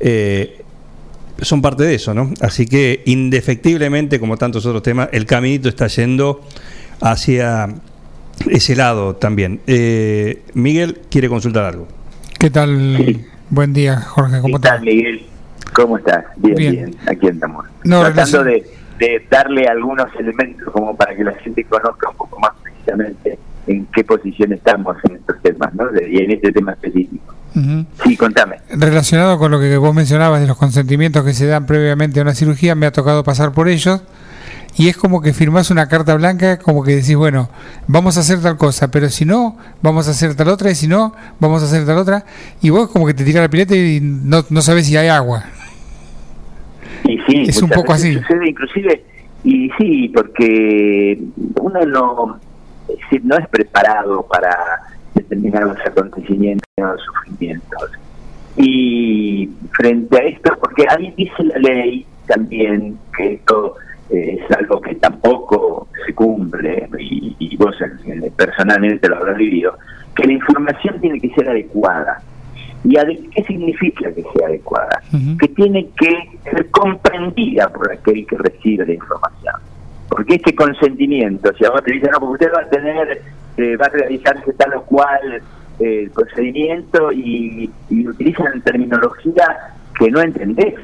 eh, 0.00 0.63
son 1.44 1.62
parte 1.62 1.84
de 1.84 1.94
eso, 1.94 2.14
¿no? 2.14 2.30
Así 2.40 2.66
que 2.66 3.02
indefectiblemente, 3.06 4.20
como 4.20 4.36
tantos 4.36 4.66
otros 4.66 4.82
temas, 4.82 5.08
el 5.12 5.26
caminito 5.26 5.68
está 5.68 5.86
yendo 5.86 6.42
hacia 7.00 7.68
ese 8.48 8.76
lado 8.76 9.16
también. 9.16 9.60
Eh, 9.66 10.42
Miguel 10.54 11.00
quiere 11.10 11.28
consultar 11.28 11.64
algo. 11.64 11.88
¿Qué 12.38 12.50
tal? 12.50 13.24
Buen 13.50 13.72
día, 13.72 14.00
Jorge. 14.00 14.40
¿Cómo 14.40 14.60
¿Qué 14.60 14.68
tal, 14.68 14.80
Miguel? 14.82 15.26
¿Cómo 15.72 15.98
estás? 15.98 16.24
Bien, 16.36 16.56
bien, 16.56 16.96
aquí 17.06 17.26
estamos. 17.28 17.66
Tratando 17.82 18.44
de, 18.44 18.64
darle 19.30 19.66
algunos 19.66 20.06
elementos 20.18 20.72
como 20.72 20.96
para 20.96 21.14
que 21.16 21.24
la 21.24 21.34
gente 21.34 21.64
conozca 21.64 22.10
un 22.10 22.16
poco 22.16 22.38
más 22.38 22.52
precisamente 22.62 23.38
en 23.66 23.86
qué 23.86 24.04
posición 24.04 24.52
estamos 24.52 24.96
en 25.08 25.16
estos 25.16 25.40
temas, 25.42 25.74
¿no? 25.74 25.86
y 26.08 26.18
en 26.18 26.30
este 26.30 26.52
tema 26.52 26.72
específico. 26.72 27.34
Sí, 28.04 28.16
contame. 28.16 28.56
Relacionado 28.70 29.38
con 29.38 29.50
lo 29.50 29.60
que 29.60 29.76
vos 29.76 29.94
mencionabas 29.94 30.40
de 30.40 30.46
los 30.46 30.56
consentimientos 30.56 31.24
que 31.24 31.34
se 31.34 31.46
dan 31.46 31.66
previamente 31.66 32.18
a 32.18 32.22
una 32.22 32.34
cirugía, 32.34 32.74
me 32.74 32.86
ha 32.86 32.92
tocado 32.92 33.22
pasar 33.22 33.52
por 33.52 33.68
ellos 33.68 34.02
y 34.76 34.88
es 34.88 34.96
como 34.96 35.22
que 35.22 35.32
firmás 35.32 35.70
una 35.70 35.88
carta 35.88 36.16
blanca, 36.16 36.58
como 36.58 36.82
que 36.82 36.96
decís, 36.96 37.14
bueno, 37.14 37.48
vamos 37.86 38.16
a 38.16 38.20
hacer 38.20 38.40
tal 38.40 38.56
cosa, 38.56 38.90
pero 38.90 39.08
si 39.08 39.24
no, 39.24 39.56
vamos 39.82 40.08
a 40.08 40.10
hacer 40.10 40.34
tal 40.34 40.48
otra, 40.48 40.70
y 40.70 40.74
si 40.74 40.88
no, 40.88 41.14
vamos 41.38 41.62
a 41.62 41.66
hacer 41.66 41.86
tal 41.86 41.98
otra, 41.98 42.24
y 42.60 42.70
vos 42.70 42.90
como 42.90 43.06
que 43.06 43.14
te 43.14 43.24
tiras 43.24 43.42
la 43.42 43.48
pileta 43.48 43.76
y 43.76 44.00
no, 44.00 44.44
no 44.50 44.62
sabes 44.62 44.86
si 44.86 44.96
hay 44.96 45.08
agua. 45.08 45.44
Y 47.04 47.18
sí, 47.18 47.44
es 47.46 47.62
un 47.62 47.70
poco 47.70 47.92
así. 47.92 48.18
inclusive, 48.46 49.04
y 49.44 49.70
sí, 49.78 50.08
porque 50.08 51.20
uno 51.60 51.80
no, 51.86 52.40
es 52.88 53.24
no 53.24 53.36
es 53.36 53.48
preparado 53.48 54.26
para 54.26 54.56
determinados 55.24 55.78
acontecimientos 55.84 56.64
o 56.78 56.98
sufrimientos. 56.98 57.90
Y 58.56 59.50
frente 59.72 60.16
a 60.16 60.24
esto, 60.24 60.56
porque 60.60 60.86
ahí 60.88 61.12
dice 61.16 61.42
la 61.44 61.58
ley 61.58 62.06
también 62.26 62.96
que 63.16 63.34
esto 63.34 63.74
es 64.10 64.40
algo 64.56 64.80
que 64.80 64.94
tampoco 64.94 65.88
se 66.06 66.14
cumple, 66.14 66.88
y, 66.98 67.34
y 67.38 67.56
vos 67.56 67.76
personalmente 68.36 69.08
lo 69.08 69.16
habrás 69.16 69.36
vivido, 69.36 69.76
que 70.14 70.26
la 70.26 70.34
información 70.34 71.00
tiene 71.00 71.20
que 71.20 71.30
ser 71.30 71.48
adecuada. 71.48 72.22
¿Y 72.84 72.96
qué 73.30 73.42
significa 73.44 74.12
que 74.12 74.22
sea 74.36 74.46
adecuada? 74.46 75.02
Que 75.40 75.48
tiene 75.48 75.88
que 75.96 76.38
ser 76.44 76.70
comprendida 76.70 77.68
por 77.70 77.90
aquel 77.90 78.26
que 78.26 78.36
recibe 78.36 78.86
la 78.86 78.92
información. 78.92 79.54
Porque 80.08 80.34
este 80.34 80.54
consentimiento, 80.54 81.50
si 81.54 81.64
ahora 81.64 81.80
te 81.80 81.94
dicen, 81.94 82.10
no, 82.12 82.20
porque 82.20 82.44
usted 82.44 82.52
va 82.54 82.62
a 82.62 82.68
tener, 82.68 83.22
eh, 83.56 83.76
va 83.76 83.86
a 83.86 83.90
realizarse 83.90 84.52
tal 84.54 84.74
o 84.74 84.82
cual 84.82 85.42
eh, 85.78 86.10
procedimiento 86.14 87.12
y, 87.12 87.70
utilizan 87.90 88.60
terminología 88.62 89.74
que 89.98 90.10
no 90.10 90.20
entendés. 90.20 90.74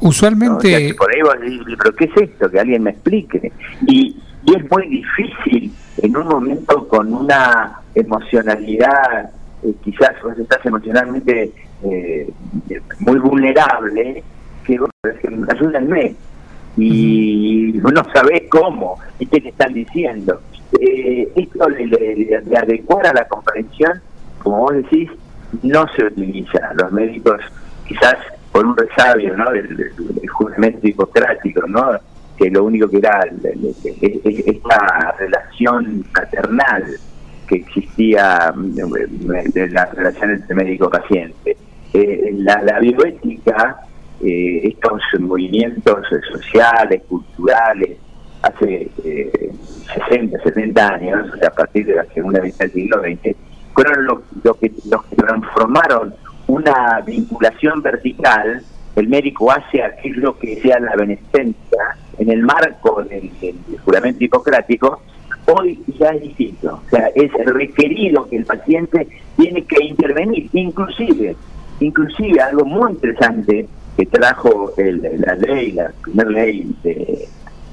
Usualmente... 0.00 0.94
por 0.98 1.14
ahí 1.14 1.22
vos 1.22 1.40
decís, 1.40 1.76
pero 1.78 1.96
¿qué 1.96 2.04
es 2.04 2.30
esto? 2.30 2.50
Que 2.50 2.60
alguien 2.60 2.82
me 2.82 2.90
explique. 2.90 3.52
Y, 3.86 4.16
y 4.44 4.54
es 4.54 4.70
muy 4.70 4.88
difícil 4.88 5.72
en 6.02 6.16
un 6.16 6.28
momento 6.28 6.86
con 6.88 7.12
una 7.12 7.80
emocionalidad 7.94 9.30
eh, 9.62 9.74
quizás 9.82 10.12
vos 10.22 10.38
estás 10.38 10.64
emocionalmente 10.66 11.50
eh, 11.82 12.30
muy 13.00 13.18
vulnerable, 13.18 14.22
que 14.64 14.78
vos 14.78 14.90
ayúdenme. 15.48 16.14
Y 16.76 17.72
no 17.82 18.04
sabés 18.12 18.42
cómo 18.50 18.98
y 19.18 19.26
qué 19.26 19.40
te 19.40 19.48
están 19.48 19.72
diciendo. 19.72 20.40
Eh, 20.80 21.32
esto 21.36 21.66
de, 21.66 22.56
adecuar 22.56 23.06
a 23.06 23.12
la 23.12 23.28
comprensión, 23.28 24.00
como 24.42 24.58
vos 24.58 24.74
decís, 24.74 25.10
no 25.62 25.86
se 25.94 26.04
utiliza. 26.04 26.72
Los 26.74 26.92
médicos, 26.92 27.40
quizás 27.86 28.16
por 28.52 28.66
un 28.66 28.76
resabio 28.76 29.36
¿no? 29.36 29.50
del, 29.50 29.92
juramento 30.28 30.86
hipocrático, 30.86 31.66
¿no? 31.66 31.92
que 32.36 32.50
lo 32.50 32.64
único 32.64 32.88
que 32.88 32.98
era 32.98 33.20
esta 34.02 35.14
relación 35.18 36.04
paternal 36.14 36.84
que 37.48 37.56
existía 37.56 38.52
de 38.56 39.70
la 39.70 39.86
relación 39.86 40.30
entre 40.32 40.54
médico-paciente. 40.54 41.56
Eh, 41.92 42.30
la, 42.34 42.60
la, 42.62 42.78
bioética, 42.80 43.78
eh, 44.22 44.60
estos 44.64 45.00
movimientos 45.20 46.06
sociales, 46.32 47.02
culturales, 47.08 47.98
hace 48.46 48.90
60, 50.08 50.36
eh, 50.36 50.40
70 50.42 50.88
años, 50.88 51.26
a 51.42 51.50
partir 51.50 51.86
de 51.86 51.96
la 51.96 52.04
segunda 52.06 52.40
mitad 52.40 52.60
del 52.60 52.72
siglo 52.72 53.00
XX, 53.00 53.36
fueron 53.74 54.06
los, 54.06 54.56
que, 54.58 54.72
los 54.90 55.04
que 55.04 55.16
transformaron 55.16 56.14
una 56.46 57.00
vinculación 57.04 57.82
vertical, 57.82 58.62
el 58.94 59.08
médico 59.08 59.52
hace 59.52 59.82
aquello 59.82 60.38
que 60.38 60.60
sea 60.60 60.80
la 60.80 60.96
beneficencia, 60.96 61.96
en 62.18 62.30
el 62.30 62.42
marco 62.42 63.02
del 63.02 63.30
juramento 63.84 64.24
hipocrático, 64.24 65.02
hoy 65.46 65.82
ya 65.98 66.08
es 66.10 66.22
distinto. 66.22 66.80
O 66.86 66.90
sea, 66.90 67.08
es 67.14 67.30
requerido 67.46 68.28
que 68.28 68.36
el 68.36 68.44
paciente 68.44 69.06
tiene 69.36 69.62
que 69.64 69.84
intervenir, 69.84 70.48
inclusive, 70.52 71.36
inclusive 71.80 72.40
algo 72.40 72.64
muy 72.64 72.92
interesante 72.92 73.66
que 73.96 74.06
trajo 74.06 74.72
la 74.76 75.34
ley, 75.34 75.72
la 75.72 75.90
primera 76.02 76.30
ley 76.30 76.74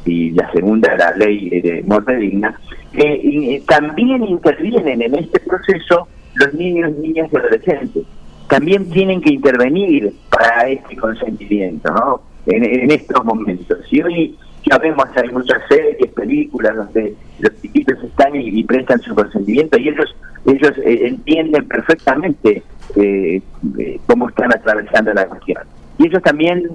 y 0.05 0.31
la 0.31 0.51
segunda, 0.51 0.95
la 0.97 1.15
ley 1.15 1.49
de 1.61 1.83
muerte 1.83 2.15
digna, 2.17 2.59
que 2.91 3.55
eh, 3.55 3.63
también 3.67 4.23
intervienen 4.23 5.01
en 5.01 5.15
este 5.15 5.39
proceso 5.39 6.07
los 6.35 6.53
niños, 6.53 6.91
niñas 6.97 7.29
y 7.31 7.37
adolescentes. 7.37 8.03
También 8.47 8.89
tienen 8.89 9.21
que 9.21 9.33
intervenir 9.33 10.13
para 10.29 10.67
este 10.67 10.95
consentimiento, 10.97 11.91
¿no? 11.91 12.21
En, 12.45 12.91
estos 12.91 13.23
momentos. 13.23 13.79
Y 13.89 14.01
hoy 14.01 14.37
ya 14.69 14.77
vemos, 14.77 15.05
hay 15.15 15.29
muchas 15.29 15.61
series, 15.69 16.11
películas 16.13 16.75
donde 16.75 17.15
los 17.39 17.61
chiquitos 17.61 18.03
están 18.03 18.35
y, 18.35 18.63
prestan 18.63 18.99
su 19.01 19.15
consentimiento 19.15 19.77
y 19.79 19.89
ellos 19.89 20.13
ellos 20.45 20.77
eh, 20.79 21.07
entienden 21.07 21.65
perfectamente 21.67 22.63
eh, 22.97 23.41
eh, 23.79 23.99
cómo 24.07 24.27
están 24.27 24.53
atravesando 24.53 25.13
la 25.13 25.25
cuestión. 25.25 25.63
Y 25.97 26.07
ellos 26.07 26.21
también, 26.21 26.69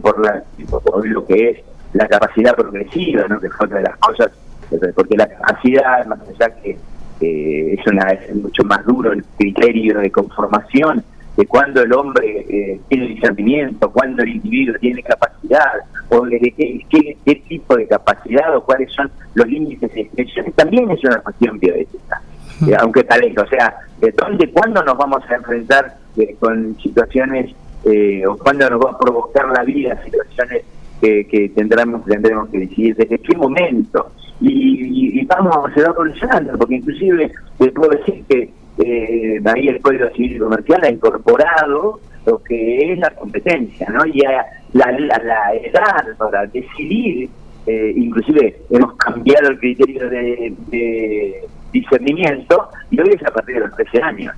por, 0.00 0.18
la, 0.24 0.44
por 0.70 1.06
lo 1.06 1.26
que 1.26 1.50
es 1.50 1.58
la 1.92 2.06
capacidad 2.08 2.54
progresiva, 2.54 3.26
¿no? 3.28 3.40
que 3.40 3.48
fue 3.50 3.66
otra 3.66 3.78
de 3.78 3.84
las 3.84 3.96
cosas, 3.98 4.30
porque 4.94 5.16
la 5.16 5.28
capacidad, 5.28 6.04
más 6.06 6.18
allá 6.28 6.50
que 6.62 6.76
es, 7.20 7.86
una, 7.86 8.10
es 8.10 8.34
mucho 8.34 8.62
más 8.64 8.84
duro 8.84 9.12
el 9.12 9.24
criterio 9.38 9.98
de 9.98 10.10
conformación, 10.10 11.02
de 11.36 11.46
cuando 11.46 11.82
el 11.82 11.92
hombre 11.92 12.46
eh, 12.48 12.80
tiene 12.88 13.08
discernimiento, 13.08 13.90
cuando 13.90 14.22
el 14.22 14.30
individuo 14.30 14.76
tiene 14.80 15.02
capacidad, 15.02 15.74
o 16.08 16.24
de 16.26 16.38
qué, 16.88 17.42
tipo 17.48 17.76
de 17.76 17.86
capacidad 17.86 18.56
o 18.56 18.62
cuáles 18.62 18.90
son 18.92 19.10
los 19.34 19.46
límites 19.46 19.92
de 19.92 20.02
expresión, 20.02 20.52
también 20.52 20.90
es 20.90 21.02
una 21.04 21.18
cuestión 21.18 21.58
bioética, 21.58 22.22
eh, 22.66 22.74
aunque 22.78 23.00
es, 23.00 23.38
o 23.38 23.46
sea, 23.48 23.76
de 24.00 24.12
dónde, 24.12 24.50
cuándo 24.50 24.82
nos 24.82 24.96
vamos 24.96 25.22
a 25.28 25.34
enfrentar 25.34 25.96
eh, 26.16 26.34
con 26.38 26.76
situaciones 26.80 27.54
o 28.28 28.36
cuándo 28.38 28.68
nos 28.68 28.80
va 28.80 28.90
a 28.90 28.98
provocar 28.98 29.48
la 29.50 29.62
vida 29.62 29.96
situaciones 30.02 30.64
que, 31.00 31.52
tendremos, 31.54 32.04
tendremos 32.04 32.48
que 32.48 32.60
decidir 32.60 32.96
desde 32.96 33.18
qué 33.18 33.36
momento. 33.36 34.10
Y, 34.40 35.18
y, 35.20 35.24
vamos 35.24 35.56
a 35.56 35.74
seguir 35.74 35.88
evolucionando, 35.88 36.58
porque 36.58 36.76
inclusive 36.76 37.32
les 37.58 37.72
puedo 37.72 37.90
decir 37.90 38.22
que 38.28 38.50
eh, 38.78 39.40
ahí 39.44 39.68
el 39.68 39.80
Código 39.80 40.08
Civil 40.10 40.36
y 40.36 40.38
Comercial 40.38 40.80
ha 40.84 40.90
incorporado 40.90 42.00
lo 42.26 42.42
que 42.42 42.92
es 42.92 42.98
la 42.98 43.10
competencia, 43.10 43.88
¿no? 43.88 44.04
Y 44.04 44.20
la, 44.20 44.92
la, 44.92 45.54
edad 45.54 46.04
para 46.18 46.46
decidir, 46.46 47.30
eh, 47.66 47.92
inclusive 47.96 48.56
hemos 48.70 48.94
cambiado 48.96 49.48
el 49.48 49.58
criterio 49.58 50.08
de, 50.10 51.42
discernimiento 51.72 52.68
y 52.90 53.00
hoy 53.00 53.10
es 53.14 53.22
a 53.22 53.30
partir 53.30 53.56
de 53.56 53.60
los 53.62 53.76
13 53.76 54.02
años, 54.02 54.34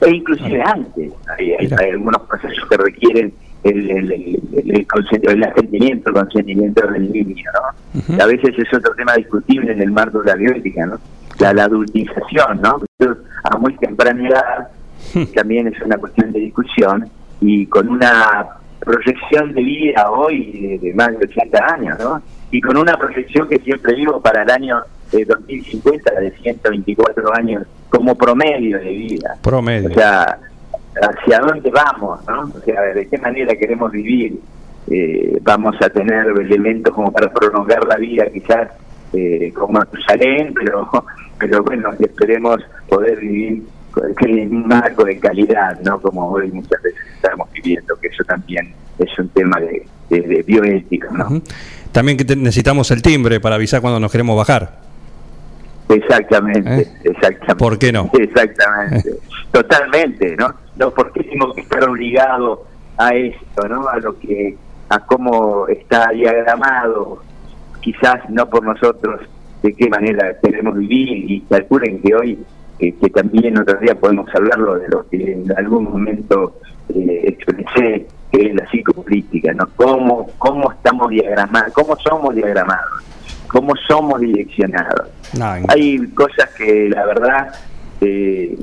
e 0.00 0.10
inclusive 0.10 0.62
antes, 0.62 1.12
hay, 1.36 1.54
algunos 1.92 2.22
procesos 2.22 2.66
que 2.68 2.76
requieren 2.76 3.32
el, 3.68 3.90
el, 3.90 4.12
el, 4.12 4.86
el, 5.22 5.44
asentimiento, 5.44 6.10
el 6.10 6.14
consentimiento 6.14 6.86
del 6.86 7.12
niño, 7.12 7.50
¿no? 7.54 8.22
A 8.22 8.26
veces 8.26 8.54
es 8.56 8.74
otro 8.74 8.94
tema 8.94 9.14
discutible 9.14 9.72
en 9.72 9.82
el 9.82 9.90
marco 9.90 10.20
de 10.20 10.30
la 10.30 10.36
bioética, 10.36 10.86
¿no? 10.86 10.98
La, 11.38 11.52
la 11.52 11.64
adultización, 11.64 12.60
¿no? 12.62 12.80
a 13.44 13.56
muy 13.58 13.76
temprana 13.76 14.28
edad, 14.28 14.68
hmm. 15.14 15.32
también 15.34 15.68
es 15.68 15.80
una 15.82 15.96
cuestión 15.96 16.32
de 16.32 16.40
discusión, 16.40 17.08
y 17.40 17.66
con 17.66 17.88
una 17.88 18.46
proyección 18.80 19.52
de 19.52 19.62
vida 19.62 20.10
hoy 20.10 20.78
de, 20.82 20.94
más 20.94 21.10
de 21.10 21.26
80 21.26 21.74
años, 21.74 21.98
¿no? 21.98 22.22
Y 22.50 22.60
con 22.60 22.76
una 22.76 22.96
proyección 22.96 23.48
que 23.48 23.58
siempre 23.58 23.94
digo 23.94 24.20
para 24.20 24.42
el 24.42 24.50
año 24.50 24.80
de 25.12 25.24
2050 25.24 26.20
de 26.20 26.30
124 26.30 27.34
años 27.34 27.64
como 27.90 28.14
promedio 28.16 28.78
de 28.78 28.90
vida. 28.90 29.36
Promedio. 29.42 29.90
O 29.90 29.94
sea, 29.94 30.38
hacia 31.00 31.40
dónde 31.40 31.70
vamos, 31.70 32.20
¿no? 32.26 32.52
O 32.54 32.60
sea, 32.64 32.80
de 32.82 33.06
qué 33.06 33.18
manera 33.18 33.54
queremos 33.56 33.90
vivir. 33.92 34.38
Eh, 34.90 35.38
vamos 35.42 35.76
a 35.82 35.90
tener 35.90 36.26
elementos 36.28 36.94
como 36.94 37.12
para 37.12 37.30
prolongar 37.30 37.86
la 37.86 37.96
vida, 37.96 38.24
quizás 38.32 38.70
eh, 39.12 39.52
como 39.54 39.80
Jerusalén, 39.82 40.54
pero 40.54 40.88
pero 41.38 41.62
bueno, 41.62 41.90
esperemos 41.98 42.60
poder 42.88 43.18
vivir 43.20 43.62
en 44.20 44.56
un 44.56 44.68
marco 44.68 45.04
de 45.04 45.18
calidad, 45.18 45.78
¿no? 45.80 46.00
Como 46.00 46.30
hoy 46.30 46.50
muchas 46.50 46.82
veces 46.82 47.00
estamos 47.14 47.48
viviendo, 47.52 47.96
que 47.96 48.08
eso 48.08 48.24
también 48.24 48.72
es 48.98 49.18
un 49.18 49.28
tema 49.30 49.58
de, 49.60 49.86
de, 50.10 50.42
bioética, 50.46 51.08
¿no? 51.10 51.40
También 51.92 52.18
que 52.18 52.36
necesitamos 52.36 52.90
el 52.90 53.02
timbre 53.02 53.40
para 53.40 53.54
avisar 53.56 53.80
cuando 53.80 53.98
nos 53.98 54.10
queremos 54.10 54.36
bajar. 54.36 54.78
Exactamente, 55.88 56.82
¿Eh? 56.82 56.92
exactamente. 57.04 57.54
¿Por 57.56 57.78
qué 57.78 57.92
no? 57.92 58.10
Exactamente, 58.18 59.10
totalmente, 59.52 60.36
¿no? 60.36 60.54
No, 60.78 60.90
porque 60.90 61.24
tengo 61.24 61.52
que 61.54 61.62
estar 61.62 61.88
obligado 61.88 62.64
a 62.96 63.14
esto, 63.14 63.68
¿no? 63.68 63.88
A 63.88 63.98
lo 63.98 64.18
que, 64.18 64.56
a 64.88 65.00
cómo 65.00 65.66
está 65.68 66.10
diagramado, 66.10 67.22
quizás 67.80 68.28
no 68.30 68.48
por 68.48 68.64
nosotros 68.64 69.20
de 69.62 69.72
qué 69.74 69.88
manera 69.88 70.36
queremos 70.42 70.76
vivir 70.76 71.30
y 71.30 71.40
calculen 71.42 72.00
que 72.00 72.14
hoy, 72.14 72.38
que 72.78 73.10
también 73.12 73.58
otro 73.58 73.78
día 73.78 73.94
podemos 73.96 74.32
hablarlo 74.34 74.78
de 74.78 74.88
lo 74.88 75.08
que 75.08 75.32
en 75.32 75.52
algún 75.56 75.84
momento 75.84 76.60
eh, 76.94 77.22
expresé, 77.24 78.06
que 78.30 78.46
es 78.46 78.54
la 78.54 78.68
psicopolítica, 78.70 79.52
¿no? 79.54 79.68
¿Cómo, 79.74 80.30
cómo 80.38 80.70
estamos 80.72 81.10
diagramados, 81.10 81.72
cómo 81.72 81.96
somos 81.96 82.34
diagramados, 82.34 83.04
cómo 83.48 83.74
somos 83.88 84.20
direccionados. 84.20 85.08
Hay 85.68 86.06
cosas 86.08 86.50
que 86.56 86.88
la 86.88 87.04
verdad 87.06 87.52
eh, 88.00 88.56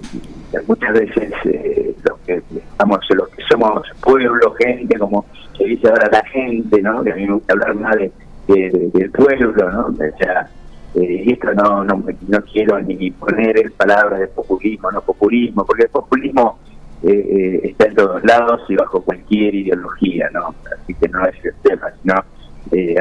muchas 0.68 0.94
veces 0.94 1.34
eh, 1.46 1.96
los 2.04 2.20
que 2.20 2.42
estamos 2.56 3.00
los 3.10 3.30
que 3.30 3.44
somos 3.50 3.82
pueblo 4.02 4.54
gente 4.54 4.98
como 4.98 5.26
se 5.58 5.66
dice 5.66 5.88
ahora 5.88 6.10
la 6.12 6.24
gente 6.26 6.82
no 6.82 7.04
que 7.04 7.12
a 7.12 7.16
mí 7.16 7.26
me 7.26 7.34
gusta 7.34 7.54
hablar 7.54 7.76
más 7.76 7.96
de, 7.96 8.12
del 8.48 9.12
pueblo 9.12 9.54
no 9.72 9.88
o 9.88 10.18
sea 10.18 10.50
eh, 10.96 11.24
y 11.26 11.34
esto 11.34 11.54
no, 11.54 11.84
no, 11.84 12.04
no 12.28 12.42
quiero 12.44 12.80
ni 12.80 13.12
poner 13.12 13.70
palabras 13.74 14.18
de 14.18 14.28
populismo, 14.28 14.90
no 14.92 15.02
populismo, 15.02 15.66
porque 15.66 15.84
el 15.84 15.90
populismo 15.90 16.58
eh, 17.04 17.12
eh, 17.12 17.60
está 17.64 17.88
en 17.88 17.96
todos 17.96 18.24
lados 18.24 18.62
y 18.70 18.76
bajo 18.76 19.02
cualquier 19.02 19.54
ideología, 19.54 20.30
¿no? 20.34 20.56
Así 20.74 20.94
que 20.94 21.10
no 21.10 21.26
es 21.26 21.36
el 21.44 21.54
tema, 21.64 21.92
sino 22.02 22.16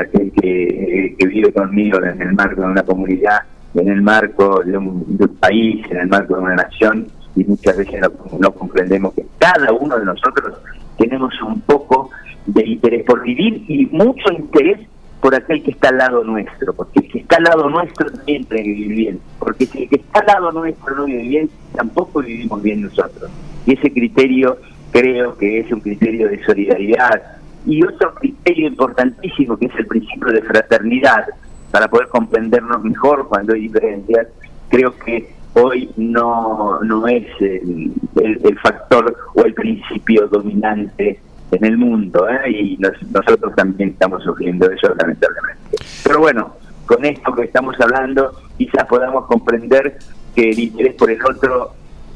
aquel 0.00 0.32
que, 0.32 1.16
vive 1.24 1.52
conmigo 1.52 2.02
en 2.02 2.20
el 2.20 2.32
marco 2.34 2.62
de 2.62 2.66
una 2.66 2.82
comunidad, 2.82 3.38
en 3.74 3.88
el 3.88 4.02
marco 4.02 4.60
de 4.64 4.76
un, 4.76 5.36
país, 5.40 5.86
en 5.90 5.98
el 5.98 6.08
marco 6.08 6.34
de 6.34 6.42
una 6.42 6.56
nación, 6.56 7.06
y 7.36 7.44
muchas 7.44 7.76
veces 7.76 8.00
no, 8.38 8.52
comprendemos 8.52 9.14
que 9.14 9.26
cada 9.38 9.72
uno 9.72 9.98
de 9.98 10.04
nosotros 10.04 10.54
tenemos 10.98 11.34
un 11.42 11.60
poco 11.62 12.10
de 12.46 12.66
interés 12.66 13.04
por 13.04 13.22
vivir 13.22 13.64
y 13.68 13.86
mucho 13.86 14.32
interés 14.32 14.78
por 15.20 15.34
aquel 15.34 15.62
que 15.62 15.70
está 15.70 15.88
al 15.88 15.98
lado 15.98 16.22
nuestro, 16.22 16.74
porque 16.74 17.00
el 17.00 17.08
que 17.10 17.18
está 17.20 17.36
al 17.36 17.44
lado 17.44 17.70
nuestro 17.70 18.10
también 18.10 18.44
que 18.44 18.62
vivir 18.62 18.88
bien, 18.88 19.20
porque 19.38 19.66
si 19.66 19.84
el 19.84 19.88
que 19.88 19.96
está 19.96 20.20
al 20.20 20.26
lado 20.26 20.52
nuestro 20.52 20.94
no 20.94 21.06
vive 21.06 21.22
bien, 21.22 21.50
tampoco 21.74 22.20
vivimos 22.20 22.62
bien 22.62 22.82
nosotros. 22.82 23.30
Y 23.66 23.72
ese 23.72 23.90
criterio 23.90 24.58
creo 24.90 25.36
que 25.36 25.60
es 25.60 25.72
un 25.72 25.80
criterio 25.80 26.28
de 26.28 26.44
solidaridad. 26.44 27.22
Y 27.66 27.82
otro 27.82 28.14
criterio 28.14 28.68
importantísimo 28.68 29.56
que 29.56 29.66
es 29.66 29.74
el 29.76 29.86
principio 29.86 30.28
de 30.30 30.42
fraternidad, 30.42 31.24
para 31.70 31.88
poder 31.88 32.08
comprendernos 32.08 32.84
mejor 32.84 33.26
cuando 33.26 33.54
hay 33.54 33.62
diferencias, 33.62 34.28
creo 34.68 34.94
que 34.96 35.33
hoy 35.54 35.90
no, 35.96 36.80
no 36.82 37.06
es 37.06 37.26
el, 37.40 37.92
el, 38.22 38.58
factor 38.58 39.16
o 39.34 39.42
el 39.44 39.54
principio 39.54 40.26
dominante 40.28 41.20
en 41.50 41.64
el 41.64 41.76
mundo, 41.76 42.26
¿eh? 42.28 42.50
y 42.50 42.78
nosotros 42.78 43.54
también 43.54 43.90
estamos 43.90 44.22
sufriendo 44.24 44.70
eso 44.70 44.94
lamentablemente. 44.94 45.76
Pero 46.02 46.20
bueno, 46.20 46.54
con 46.86 47.04
esto 47.04 47.34
que 47.34 47.44
estamos 47.44 47.76
hablando, 47.80 48.32
quizás 48.58 48.84
podamos 48.86 49.26
comprender 49.26 49.98
que 50.34 50.50
el 50.50 50.58
interés 50.58 50.94
por 50.94 51.10
el 51.10 51.24
otro 51.24 51.72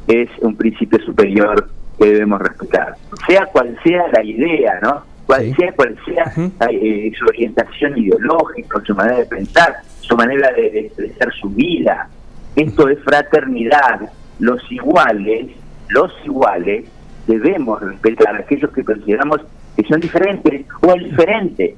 es 0.06 0.28
un 0.40 0.56
principio 0.56 0.98
superior 1.04 1.68
que 1.98 2.06
debemos 2.06 2.40
respetar, 2.40 2.94
sea 3.26 3.46
cual 3.46 3.78
sea 3.84 4.08
la 4.12 4.22
idea, 4.22 4.78
¿no? 4.82 5.02
Cual 5.26 5.54
sea 5.56 5.72
cual 5.72 5.96
sea 6.06 6.32
eh, 6.70 7.12
su 7.18 7.26
orientación 7.26 7.98
ideológica, 7.98 8.80
su 8.84 8.94
manera 8.94 9.18
de 9.18 9.26
pensar, 9.26 9.76
su 10.00 10.16
manera 10.16 10.50
de, 10.52 10.80
expresar 10.80 11.32
su 11.34 11.50
vida. 11.50 12.08
Esto 12.58 12.88
es 12.88 12.98
fraternidad. 13.04 14.10
Los 14.40 14.60
iguales, 14.72 15.46
los 15.90 16.12
iguales, 16.24 16.86
debemos 17.28 17.80
respetar 17.80 18.34
a 18.34 18.40
aquellos 18.40 18.72
que 18.72 18.84
consideramos 18.84 19.40
que 19.76 19.84
son 19.84 20.00
diferentes 20.00 20.66
o 20.82 20.92
el 20.92 21.04
diferente. 21.04 21.76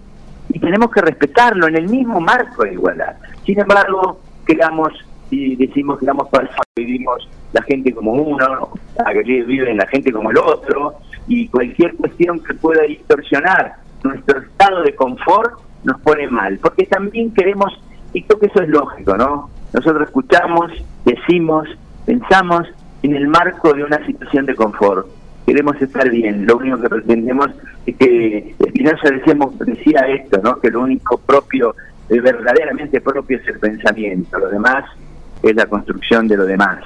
Y 0.49 0.59
tenemos 0.59 0.91
que 0.91 1.03
respetarlo 1.03 1.69
en 1.69 1.77
el 1.77 1.87
mismo 1.87 2.19
marco 2.19 2.65
de 2.65 2.73
igualdad. 2.73 3.15
Sin 3.45 3.61
embargo, 3.61 4.21
queramos 4.47 4.89
y 5.31 5.55
decimos 5.55 5.99
que 5.99 6.07
damos 6.07 6.29
para 6.31 6.49
vivimos 6.75 7.29
la 7.53 7.63
gente 7.63 7.93
como 7.93 8.15
uno, 8.15 8.71
viven 9.27 9.77
la 9.77 9.87
gente 9.87 10.11
como 10.11 10.31
el 10.31 10.39
otro, 10.39 10.95
y 11.29 11.47
cualquier 11.49 11.95
cuestión 11.97 12.41
que 12.43 12.55
pueda 12.55 12.85
distorsionar 12.85 13.77
nuestro 14.03 14.41
estado 14.41 14.83
de 14.83 14.95
confort 14.95 15.61
nos 15.85 16.01
pone 16.01 16.27
mal, 16.29 16.59
porque 16.59 16.87
también 16.87 17.35
queremos, 17.35 17.71
y 18.15 18.23
creo 18.23 18.41
que 18.41 18.47
eso 18.47 18.63
es 18.63 18.69
lógico, 18.71 19.17
¿no? 19.17 19.51
Nosotros 19.73 20.09
escuchamos, 20.09 20.73
decimos, 21.05 21.69
pensamos 22.07 22.67
en 23.03 23.15
el 23.15 23.29
marco 23.29 23.73
de 23.73 23.85
una 23.85 24.05
situación 24.07 24.47
de 24.47 24.55
confort. 24.55 25.07
Queremos 25.47 25.81
estar 25.81 26.09
bien, 26.11 26.47
lo 26.47 26.59
único 26.59 26.81
que 26.81 26.89
pretendemos 26.89 27.51
es 27.87 27.97
que 27.97 28.55
Espinosa 28.59 29.11
decíamos, 29.11 29.59
decía 29.59 30.01
esto, 30.09 30.41
¿no? 30.43 30.61
Que 30.61 30.71
lo 30.71 30.83
único 30.83 31.19
propio, 31.19 31.75
verdaderamente 32.09 33.01
propio 33.01 33.39
es 33.39 33.49
el 33.49 33.59
pensamiento, 33.59 34.39
lo 34.39 34.49
demás 34.49 34.85
es 35.43 35.57
la 35.57 35.67
construcción 35.67 36.29
de 36.29 36.37
lo 36.37 36.45
demás. 36.45 36.85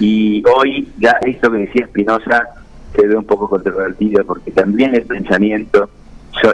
Y 0.00 0.42
hoy 0.54 0.92
ya 0.98 1.16
esto 1.22 1.50
que 1.50 1.58
decía 1.58 1.86
Spinoza 1.86 2.48
se 2.94 3.06
ve 3.06 3.16
un 3.16 3.24
poco 3.24 3.48
controvertido 3.48 4.24
porque 4.24 4.50
también 4.50 4.94
el 4.94 5.02
pensamiento 5.02 5.88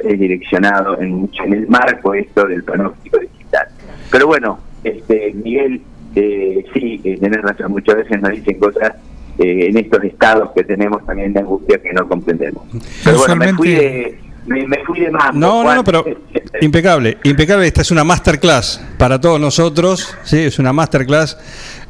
es 0.04 0.18
direccionado 0.18 1.00
en, 1.00 1.30
en 1.44 1.52
el 1.52 1.68
marco 1.68 2.12
esto 2.14 2.46
del 2.46 2.62
panóptico 2.62 3.18
digital. 3.18 3.68
Pero 4.10 4.26
bueno, 4.26 4.58
este 4.84 5.32
Miguel, 5.34 5.82
eh, 6.14 6.64
sí, 6.72 6.98
tenés 7.20 7.42
razón, 7.42 7.72
muchas 7.72 7.96
veces 7.96 8.20
nos 8.20 8.32
dicen 8.32 8.58
cosas 8.58 8.94
eh, 9.38 9.66
en 9.68 9.76
estos 9.76 10.02
estados 10.04 10.50
que 10.54 10.64
tenemos 10.64 11.04
también 11.06 11.32
de 11.32 11.40
angustia 11.40 11.78
que 11.78 11.92
no 11.92 12.08
comprendemos. 12.08 12.64
Pero 13.04 13.18
bueno, 13.18 13.36
me 13.36 13.54
fui 13.54 13.70
de 13.70 14.18
me, 14.48 14.84
fui 14.84 15.00
de 15.00 15.10
más. 15.10 15.34
No, 15.34 15.62
no, 15.62 15.74
no, 15.74 15.84
pero 15.84 16.04
impecable, 16.60 17.18
impecable. 17.24 17.66
Esta 17.66 17.82
es 17.82 17.90
una 17.90 18.04
masterclass 18.04 18.82
para 18.96 19.20
todos 19.20 19.40
nosotros, 19.40 20.16
sí, 20.24 20.38
es 20.38 20.58
una 20.58 20.72
masterclass, 20.72 21.38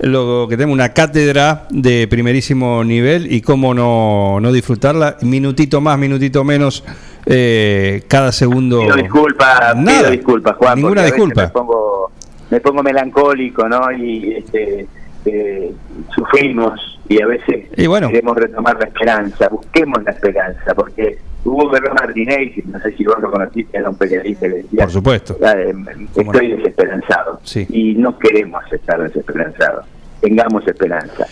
lo 0.01 0.46
que 0.48 0.57
tenemos 0.57 0.74
una 0.74 0.92
cátedra 0.92 1.66
de 1.70 2.09
primerísimo 2.09 2.83
nivel 2.85 3.33
y 3.33 3.40
cómo 3.40 3.74
no, 3.74 4.40
no 4.40 4.53
disfrutarla, 4.53 5.16
minutito 5.22 5.81
más, 5.81 5.98
minutito 5.98 6.44
menos, 6.44 6.85
eh, 7.27 8.03
cada 8.09 8.33
segundo. 8.33 8.81
Pido 8.81 8.96
disculpas, 8.96 9.74
pido 9.77 10.11
disculpas, 10.11 10.57
Juan. 10.57 10.79
Ninguna 10.81 11.05
disculpa. 11.05 11.42
Me 11.42 11.48
pongo, 11.48 12.11
me 12.51 12.61
pongo 12.61 12.83
melancólico, 12.83 13.69
¿no? 13.69 13.93
Y 13.93 14.35
este, 14.35 14.87
eh, 15.25 15.73
sufrimos 16.15 16.99
y 17.09 17.23
a 17.23 17.27
veces 17.27 17.69
queremos 17.75 18.37
retomar 18.37 18.79
la 18.79 18.87
esperanza, 18.87 19.49
busquemos 19.49 20.03
la 20.05 20.13
esperanza, 20.13 20.75
porque 20.75 21.19
Hugo 21.45 21.71
Guerrero 21.71 21.95
Martínez, 21.95 22.53
no 22.67 22.79
sé 22.81 22.93
si 22.93 23.05
vos 23.05 23.17
lo 23.21 23.31
conociste, 23.31 23.79
era 23.79 23.89
un 23.89 23.97
periodista 23.97 24.47
que 24.47 24.55
decía, 24.55 24.83
por 24.83 24.91
supuesto, 24.91 25.37
eh, 25.43 25.75
estoy 26.15 26.57
desesperanzado. 26.57 27.41
Y 27.71 27.95
no 27.95 28.19
queremos 28.19 28.63
estar 28.71 29.03
desesperanzados, 29.03 29.87
tengamos 30.21 30.67
esperanza. 30.67 31.27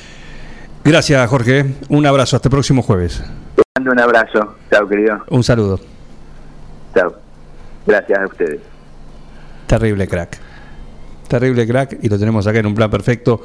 Gracias 0.83 1.29
Jorge, 1.29 1.65
un 1.89 2.07
abrazo, 2.07 2.37
hasta 2.37 2.49
el 2.49 2.53
próximo 2.53 2.83
jueves. 2.83 3.23
Te 3.55 3.63
mando 3.77 3.93
un 3.93 4.01
abrazo, 4.01 4.57
chao 4.71 4.89
querido. 4.89 5.25
Un 5.29 5.43
saludo. 5.43 5.81
Chao, 6.95 7.15
gracias 7.87 8.19
a 8.19 8.27
ustedes. 8.27 8.61
Terrible 9.67 10.09
crack 10.09 10.46
terrible 11.29 11.67
crack 11.67 11.99
y 12.03 12.09
lo 12.09 12.19
tenemos 12.19 12.47
acá 12.47 12.59
en 12.59 12.67
un 12.67 12.75
plan 12.75 12.91
perfecto 12.91 13.43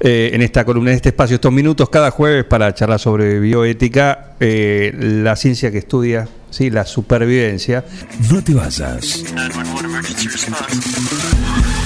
eh, 0.00 0.30
en 0.32 0.42
esta 0.42 0.64
columna, 0.64 0.90
en 0.90 0.96
este 0.96 1.10
espacio, 1.10 1.36
estos 1.36 1.52
minutos 1.52 1.88
cada 1.88 2.10
jueves 2.10 2.44
para 2.44 2.74
charlar 2.74 2.98
sobre 2.98 3.40
bioética, 3.40 4.34
eh, 4.40 4.92
la 4.96 5.36
ciencia 5.36 5.70
que 5.70 5.78
estudia, 5.78 6.28
¿sí? 6.50 6.70
la 6.70 6.84
supervivencia. 6.86 7.84
No 8.30 8.42
te 8.42 8.54
vayas. 8.54 9.24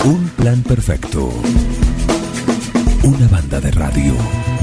Un 0.04 0.28
plan 0.36 0.62
perfecto. 0.62 1.32
Una 3.02 3.28
banda 3.28 3.60
de 3.60 3.70
radio. 3.70 4.57